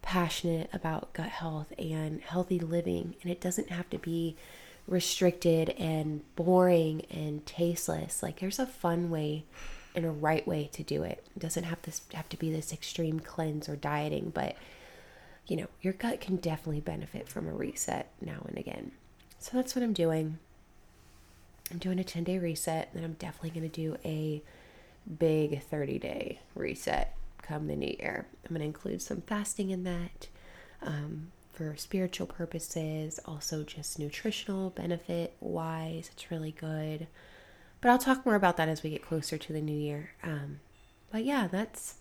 passionate 0.00 0.70
about 0.72 1.12
gut 1.14 1.28
health 1.28 1.72
and 1.76 2.20
healthy 2.20 2.60
living, 2.60 3.16
and 3.22 3.32
it 3.32 3.40
doesn't 3.40 3.70
have 3.70 3.90
to 3.90 3.98
be 3.98 4.36
restricted 4.86 5.70
and 5.70 6.22
boring 6.36 7.04
and 7.10 7.44
tasteless. 7.46 8.22
Like 8.22 8.38
there's 8.38 8.60
a 8.60 8.66
fun 8.66 9.10
way 9.10 9.44
and 9.94 10.04
a 10.04 10.10
right 10.10 10.46
way 10.46 10.70
to 10.72 10.82
do 10.82 11.02
it. 11.02 11.24
It 11.36 11.40
doesn't 11.40 11.64
have 11.64 11.82
this 11.82 12.02
have 12.14 12.28
to 12.30 12.36
be 12.36 12.50
this 12.50 12.72
extreme 12.72 13.20
cleanse 13.20 13.68
or 13.68 13.76
dieting, 13.76 14.30
but 14.34 14.56
you 15.46 15.56
know, 15.56 15.66
your 15.80 15.92
gut 15.92 16.20
can 16.20 16.36
definitely 16.36 16.80
benefit 16.80 17.28
from 17.28 17.48
a 17.48 17.52
reset 17.52 18.10
now 18.20 18.44
and 18.46 18.56
again. 18.56 18.92
So 19.38 19.56
that's 19.56 19.74
what 19.74 19.82
I'm 19.82 19.92
doing. 19.92 20.38
I'm 21.70 21.78
doing 21.78 21.98
a 21.98 22.04
10 22.04 22.24
day 22.24 22.38
reset, 22.38 22.88
and 22.92 23.02
then 23.02 23.04
I'm 23.04 23.16
definitely 23.16 23.50
going 23.50 23.68
to 23.68 23.80
do 23.80 23.96
a 24.04 24.42
big 25.18 25.62
30 25.62 25.98
day 25.98 26.40
reset 26.54 27.16
come 27.42 27.66
the 27.66 27.76
new 27.76 27.96
year. 27.98 28.26
I'm 28.44 28.50
going 28.50 28.60
to 28.60 28.66
include 28.66 29.02
some 29.02 29.20
fasting 29.22 29.70
in 29.70 29.84
that 29.84 30.28
um, 30.80 31.32
for 31.52 31.76
spiritual 31.76 32.26
purposes, 32.26 33.18
also 33.26 33.62
just 33.64 33.98
nutritional 33.98 34.70
benefit 34.70 35.34
wise. 35.40 36.10
It's 36.12 36.30
really 36.30 36.52
good. 36.52 37.08
But 37.82 37.90
I'll 37.90 37.98
talk 37.98 38.24
more 38.24 38.36
about 38.36 38.56
that 38.56 38.68
as 38.68 38.82
we 38.82 38.90
get 38.90 39.04
closer 39.04 39.36
to 39.36 39.52
the 39.52 39.60
new 39.60 39.76
year. 39.76 40.12
Um, 40.22 40.60
but 41.10 41.24
yeah, 41.24 41.48
that's 41.48 41.96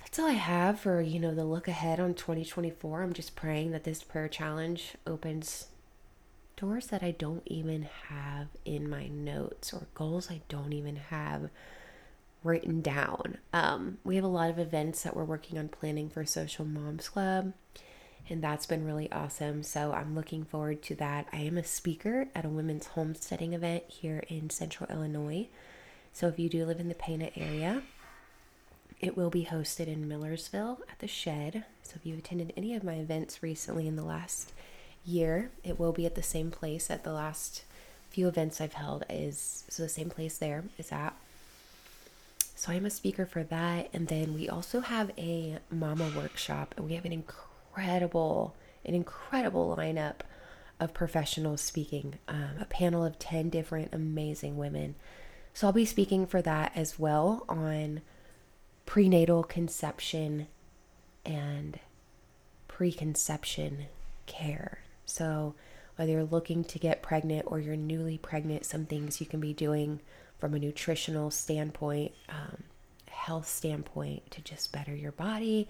that's 0.00 0.18
all 0.18 0.28
I 0.28 0.32
have 0.32 0.80
for, 0.80 1.00
you 1.00 1.18
know, 1.18 1.34
the 1.34 1.44
look 1.44 1.68
ahead 1.68 2.00
on 2.00 2.14
2024. 2.14 3.02
I'm 3.02 3.12
just 3.12 3.36
praying 3.36 3.72
that 3.72 3.84
this 3.84 4.02
prayer 4.02 4.28
challenge 4.28 4.94
opens 5.06 5.66
doors 6.56 6.86
that 6.88 7.02
I 7.02 7.10
don't 7.10 7.42
even 7.46 7.88
have 8.08 8.48
in 8.64 8.88
my 8.88 9.08
notes 9.08 9.72
or 9.72 9.88
goals 9.94 10.30
I 10.30 10.42
don't 10.48 10.72
even 10.72 10.96
have 10.96 11.50
written 12.44 12.82
down. 12.82 13.38
Um, 13.52 13.98
we 14.04 14.16
have 14.16 14.24
a 14.24 14.28
lot 14.28 14.50
of 14.50 14.58
events 14.58 15.02
that 15.02 15.16
we're 15.16 15.24
working 15.24 15.58
on 15.58 15.68
planning 15.68 16.08
for 16.08 16.24
Social 16.24 16.64
Moms 16.64 17.08
Club, 17.08 17.52
and 18.28 18.42
that's 18.42 18.66
been 18.66 18.84
really 18.84 19.10
awesome. 19.10 19.62
So 19.62 19.92
I'm 19.92 20.14
looking 20.14 20.44
forward 20.44 20.82
to 20.84 20.94
that. 20.96 21.26
I 21.32 21.38
am 21.38 21.58
a 21.58 21.64
speaker 21.64 22.28
at 22.34 22.44
a 22.44 22.48
women's 22.48 22.88
homesteading 22.88 23.52
event 23.52 23.84
here 23.88 24.24
in 24.28 24.50
central 24.50 24.90
Illinois. 24.90 25.48
So 26.12 26.28
if 26.28 26.38
you 26.38 26.48
do 26.48 26.64
live 26.64 26.80
in 26.80 26.88
the 26.88 26.94
Pana 26.94 27.30
area, 27.36 27.82
it 29.00 29.16
will 29.16 29.30
be 29.30 29.46
hosted 29.46 29.88
in 29.88 30.08
Millersville 30.08 30.78
at 30.90 31.00
the 31.00 31.08
Shed. 31.08 31.64
So 31.82 31.94
if 31.96 32.06
you've 32.06 32.18
attended 32.18 32.52
any 32.56 32.74
of 32.74 32.84
my 32.84 32.94
events 32.94 33.42
recently 33.42 33.88
in 33.88 33.96
the 33.96 34.04
last 34.04 34.52
year, 35.04 35.50
it 35.64 35.78
will 35.78 35.92
be 35.92 36.06
at 36.06 36.14
the 36.14 36.22
same 36.22 36.50
place 36.50 36.90
at 36.90 37.02
the 37.02 37.12
last 37.12 37.64
few 38.10 38.28
events 38.28 38.60
I've 38.60 38.74
held 38.74 39.04
is 39.08 39.64
so 39.68 39.82
the 39.82 39.88
same 39.88 40.10
place 40.10 40.36
there 40.38 40.64
is 40.78 40.92
at. 40.92 41.16
So 42.54 42.70
I'm 42.70 42.86
a 42.86 42.90
speaker 42.90 43.26
for 43.26 43.42
that 43.42 43.88
and 43.92 44.06
then 44.06 44.34
we 44.34 44.48
also 44.48 44.80
have 44.80 45.10
a 45.18 45.58
mama 45.70 46.12
workshop 46.14 46.74
and 46.76 46.86
we 46.86 46.94
have 46.94 47.04
an 47.04 47.12
incredible 47.12 47.51
an 48.84 48.94
incredible 48.94 49.74
lineup 49.76 50.20
of 50.80 50.92
professionals 50.92 51.60
speaking, 51.60 52.18
um, 52.26 52.56
a 52.60 52.64
panel 52.64 53.04
of 53.04 53.18
10 53.18 53.50
different 53.50 53.92
amazing 53.92 54.56
women. 54.56 54.94
So 55.54 55.66
I'll 55.66 55.72
be 55.72 55.84
speaking 55.84 56.26
for 56.26 56.42
that 56.42 56.72
as 56.74 56.98
well 56.98 57.44
on 57.48 58.00
prenatal 58.86 59.44
conception 59.44 60.48
and 61.24 61.78
preconception 62.68 63.86
care. 64.26 64.80
So, 65.06 65.54
whether 65.96 66.12
you're 66.12 66.24
looking 66.24 66.64
to 66.64 66.78
get 66.78 67.02
pregnant 67.02 67.44
or 67.46 67.60
you're 67.60 67.76
newly 67.76 68.16
pregnant, 68.16 68.64
some 68.64 68.86
things 68.86 69.20
you 69.20 69.26
can 69.26 69.40
be 69.40 69.52
doing 69.52 70.00
from 70.38 70.54
a 70.54 70.58
nutritional 70.58 71.30
standpoint, 71.30 72.12
um, 72.30 72.64
health 73.08 73.46
standpoint 73.46 74.30
to 74.30 74.40
just 74.40 74.72
better 74.72 74.96
your 74.96 75.12
body, 75.12 75.68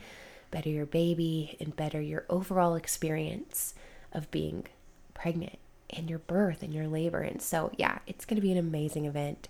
better 0.52 0.70
your 0.70 0.86
baby, 0.86 1.56
and 1.58 1.74
better 1.74 2.00
your 2.00 2.24
overall 2.30 2.76
experience 2.76 3.74
of 4.12 4.30
being 4.30 4.66
pregnant 5.14 5.58
and 5.90 6.08
your 6.08 6.20
birth 6.20 6.62
and 6.62 6.72
your 6.72 6.86
labor. 6.86 7.20
And 7.20 7.42
so, 7.42 7.72
yeah, 7.76 7.98
it's 8.06 8.24
going 8.24 8.36
to 8.36 8.42
be 8.42 8.52
an 8.52 8.58
amazing 8.58 9.06
event. 9.06 9.48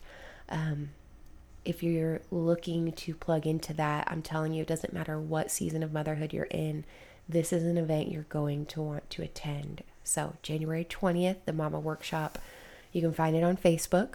Um, 0.49 0.91
if 1.65 1.83
you're 1.83 2.23
looking 2.31 2.93
to 2.93 3.15
plug 3.15 3.47
into 3.47 3.75
that, 3.75 4.09
I'm 4.11 4.23
telling 4.23 4.55
you, 4.55 4.63
it 4.63 4.69
doesn't 4.69 4.95
matter 4.95 5.21
what 5.21 5.51
season 5.51 5.83
of 5.83 5.93
motherhood 5.93 6.33
you're 6.33 6.45
in, 6.47 6.85
this 7.29 7.53
is 7.53 7.65
an 7.65 7.79
event 7.79 8.11
you're 8.11 8.25
going 8.25 8.67
to 8.67 8.83
want 8.83 9.09
to 9.11 9.23
attend. 9.23 9.83
So, 10.03 10.35
January 10.43 10.85
20th, 10.85 11.37
the 11.45 11.53
Mama 11.53 11.79
Workshop, 11.79 12.39
you 12.93 13.01
can 13.01 13.13
find 13.13 13.37
it 13.37 13.45
on 13.45 13.57
Facebook. 13.57 14.15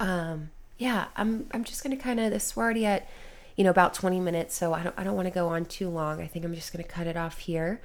Um, 0.00 0.50
yeah, 0.78 1.06
I'm 1.16 1.48
I'm 1.52 1.64
just 1.64 1.82
gonna 1.82 1.96
kind 1.96 2.20
of 2.20 2.30
this 2.30 2.56
we're 2.56 2.64
already 2.64 2.86
at, 2.86 3.08
you 3.58 3.64
know, 3.64 3.70
about 3.70 3.92
20 3.92 4.20
minutes, 4.20 4.54
so 4.54 4.72
I 4.72 4.84
don't 4.84 4.94
I 4.96 5.02
don't 5.02 5.16
want 5.16 5.26
to 5.26 5.34
go 5.34 5.48
on 5.48 5.64
too 5.64 5.88
long. 5.88 6.22
I 6.22 6.28
think 6.28 6.44
I'm 6.44 6.54
just 6.54 6.72
gonna 6.72 6.84
cut 6.84 7.08
it 7.08 7.16
off 7.16 7.38
here. 7.38 7.80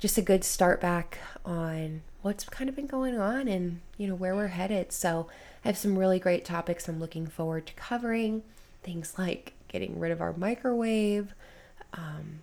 Just 0.00 0.18
a 0.18 0.22
good 0.22 0.42
start 0.42 0.80
back 0.80 1.18
on 1.44 2.02
what's 2.22 2.44
kind 2.44 2.68
of 2.68 2.74
been 2.74 2.88
going 2.88 3.16
on 3.16 3.46
and 3.46 3.82
you 3.98 4.08
know 4.08 4.16
where 4.16 4.34
we're 4.34 4.48
headed. 4.48 4.90
So 4.90 5.28
I 5.64 5.68
have 5.68 5.78
some 5.78 5.96
really 5.96 6.18
great 6.18 6.44
topics 6.44 6.88
I'm 6.88 6.98
looking 6.98 7.28
forward 7.28 7.68
to 7.68 7.72
covering. 7.74 8.42
Things 8.82 9.14
like 9.16 9.52
getting 9.68 10.00
rid 10.00 10.10
of 10.10 10.20
our 10.20 10.32
microwave, 10.32 11.34
um, 11.94 12.40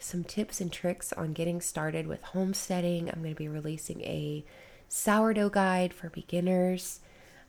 some 0.00 0.24
tips 0.24 0.60
and 0.60 0.72
tricks 0.72 1.12
on 1.12 1.32
getting 1.32 1.60
started 1.60 2.08
with 2.08 2.22
homesteading. 2.22 3.08
I'm 3.08 3.22
going 3.22 3.34
to 3.34 3.38
be 3.38 3.46
releasing 3.46 4.00
a 4.00 4.44
sourdough 4.88 5.50
guide 5.50 5.94
for 5.94 6.08
beginners. 6.08 7.00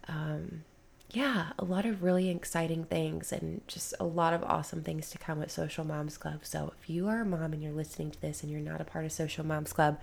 Um, 0.07 0.65
yeah, 1.11 1.53
a 1.57 1.65
lot 1.65 1.85
of 1.85 2.03
really 2.03 2.29
exciting 2.29 2.83
things 2.83 3.31
and 3.31 3.61
just 3.67 3.95
a 3.99 4.05
lot 4.05 4.33
of 4.33 4.43
awesome 4.43 4.83
things 4.83 5.09
to 5.09 5.17
come 5.17 5.39
with 5.39 5.49
Social 5.51 5.83
Moms 5.83 6.17
Club. 6.17 6.41
So 6.43 6.73
if 6.79 6.87
you 6.89 7.07
are 7.07 7.21
a 7.21 7.25
mom 7.25 7.51
and 7.53 7.63
you're 7.63 7.71
listening 7.71 8.11
to 8.11 8.21
this 8.21 8.43
and 8.43 8.51
you're 8.51 8.61
not 8.61 8.79
a 8.79 8.85
part 8.85 9.05
of 9.05 9.11
Social 9.11 9.43
Moms 9.43 9.73
Club, 9.73 9.99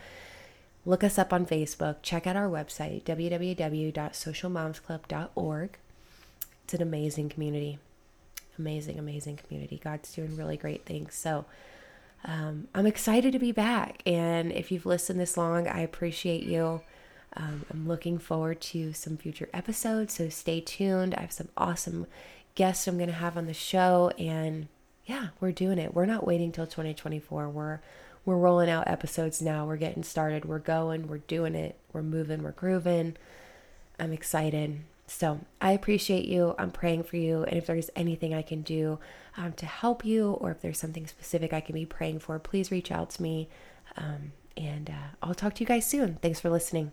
look 0.84 1.04
us 1.04 1.16
up 1.16 1.32
on 1.32 1.46
Facebook, 1.46 1.98
check 2.02 2.26
out 2.26 2.34
our 2.34 2.48
website, 2.48 3.04
www.socialmomsclub.org. 3.04 5.78
It's 6.64 6.74
an 6.74 6.82
amazing 6.82 7.28
community. 7.28 7.78
Amazing, 8.58 8.98
amazing 8.98 9.36
community. 9.36 9.80
God's 9.82 10.12
doing 10.12 10.36
really 10.36 10.56
great 10.56 10.84
things. 10.84 11.14
So 11.14 11.44
um, 12.24 12.66
I'm 12.74 12.86
excited 12.86 13.32
to 13.32 13.38
be 13.38 13.52
back. 13.52 14.02
And 14.04 14.50
if 14.50 14.72
you've 14.72 14.86
listened 14.86 15.20
this 15.20 15.36
long, 15.36 15.68
I 15.68 15.78
appreciate 15.80 16.42
you. 16.42 16.80
Um, 17.34 17.64
I'm 17.70 17.86
looking 17.86 18.18
forward 18.18 18.60
to 18.62 18.92
some 18.92 19.16
future 19.16 19.48
episodes. 19.52 20.14
So 20.14 20.28
stay 20.28 20.60
tuned. 20.60 21.14
I 21.14 21.22
have 21.22 21.32
some 21.32 21.48
awesome 21.56 22.06
guests 22.54 22.86
I'm 22.86 22.96
going 22.96 23.08
to 23.10 23.14
have 23.14 23.36
on 23.36 23.46
the 23.46 23.54
show. 23.54 24.10
And 24.18 24.68
yeah, 25.04 25.28
we're 25.40 25.52
doing 25.52 25.78
it. 25.78 25.94
We're 25.94 26.06
not 26.06 26.26
waiting 26.26 26.52
till 26.52 26.66
2024. 26.66 27.48
We're 27.48 27.80
we're 28.24 28.36
rolling 28.36 28.68
out 28.68 28.88
episodes 28.88 29.40
now. 29.40 29.66
We're 29.66 29.76
getting 29.76 30.02
started. 30.02 30.44
We're 30.44 30.58
going. 30.58 31.06
We're 31.06 31.18
doing 31.18 31.54
it. 31.54 31.76
We're 31.92 32.02
moving. 32.02 32.42
We're 32.42 32.50
grooving. 32.50 33.16
I'm 34.00 34.12
excited. 34.12 34.80
So 35.06 35.40
I 35.60 35.70
appreciate 35.70 36.24
you. 36.24 36.56
I'm 36.58 36.72
praying 36.72 37.04
for 37.04 37.16
you. 37.16 37.44
And 37.44 37.56
if 37.56 37.66
there's 37.66 37.88
anything 37.94 38.34
I 38.34 38.42
can 38.42 38.62
do 38.62 38.98
um, 39.36 39.52
to 39.52 39.66
help 39.66 40.04
you, 40.04 40.32
or 40.32 40.50
if 40.50 40.60
there's 40.60 40.78
something 40.78 41.06
specific 41.06 41.52
I 41.52 41.60
can 41.60 41.74
be 41.74 41.86
praying 41.86 42.18
for, 42.18 42.38
please 42.40 42.72
reach 42.72 42.90
out 42.90 43.10
to 43.10 43.22
me. 43.22 43.48
Um, 43.96 44.32
and 44.56 44.90
uh, 44.90 45.14
I'll 45.22 45.34
talk 45.34 45.54
to 45.54 45.60
you 45.60 45.66
guys 45.66 45.86
soon. 45.86 46.18
Thanks 46.20 46.40
for 46.40 46.50
listening. 46.50 46.90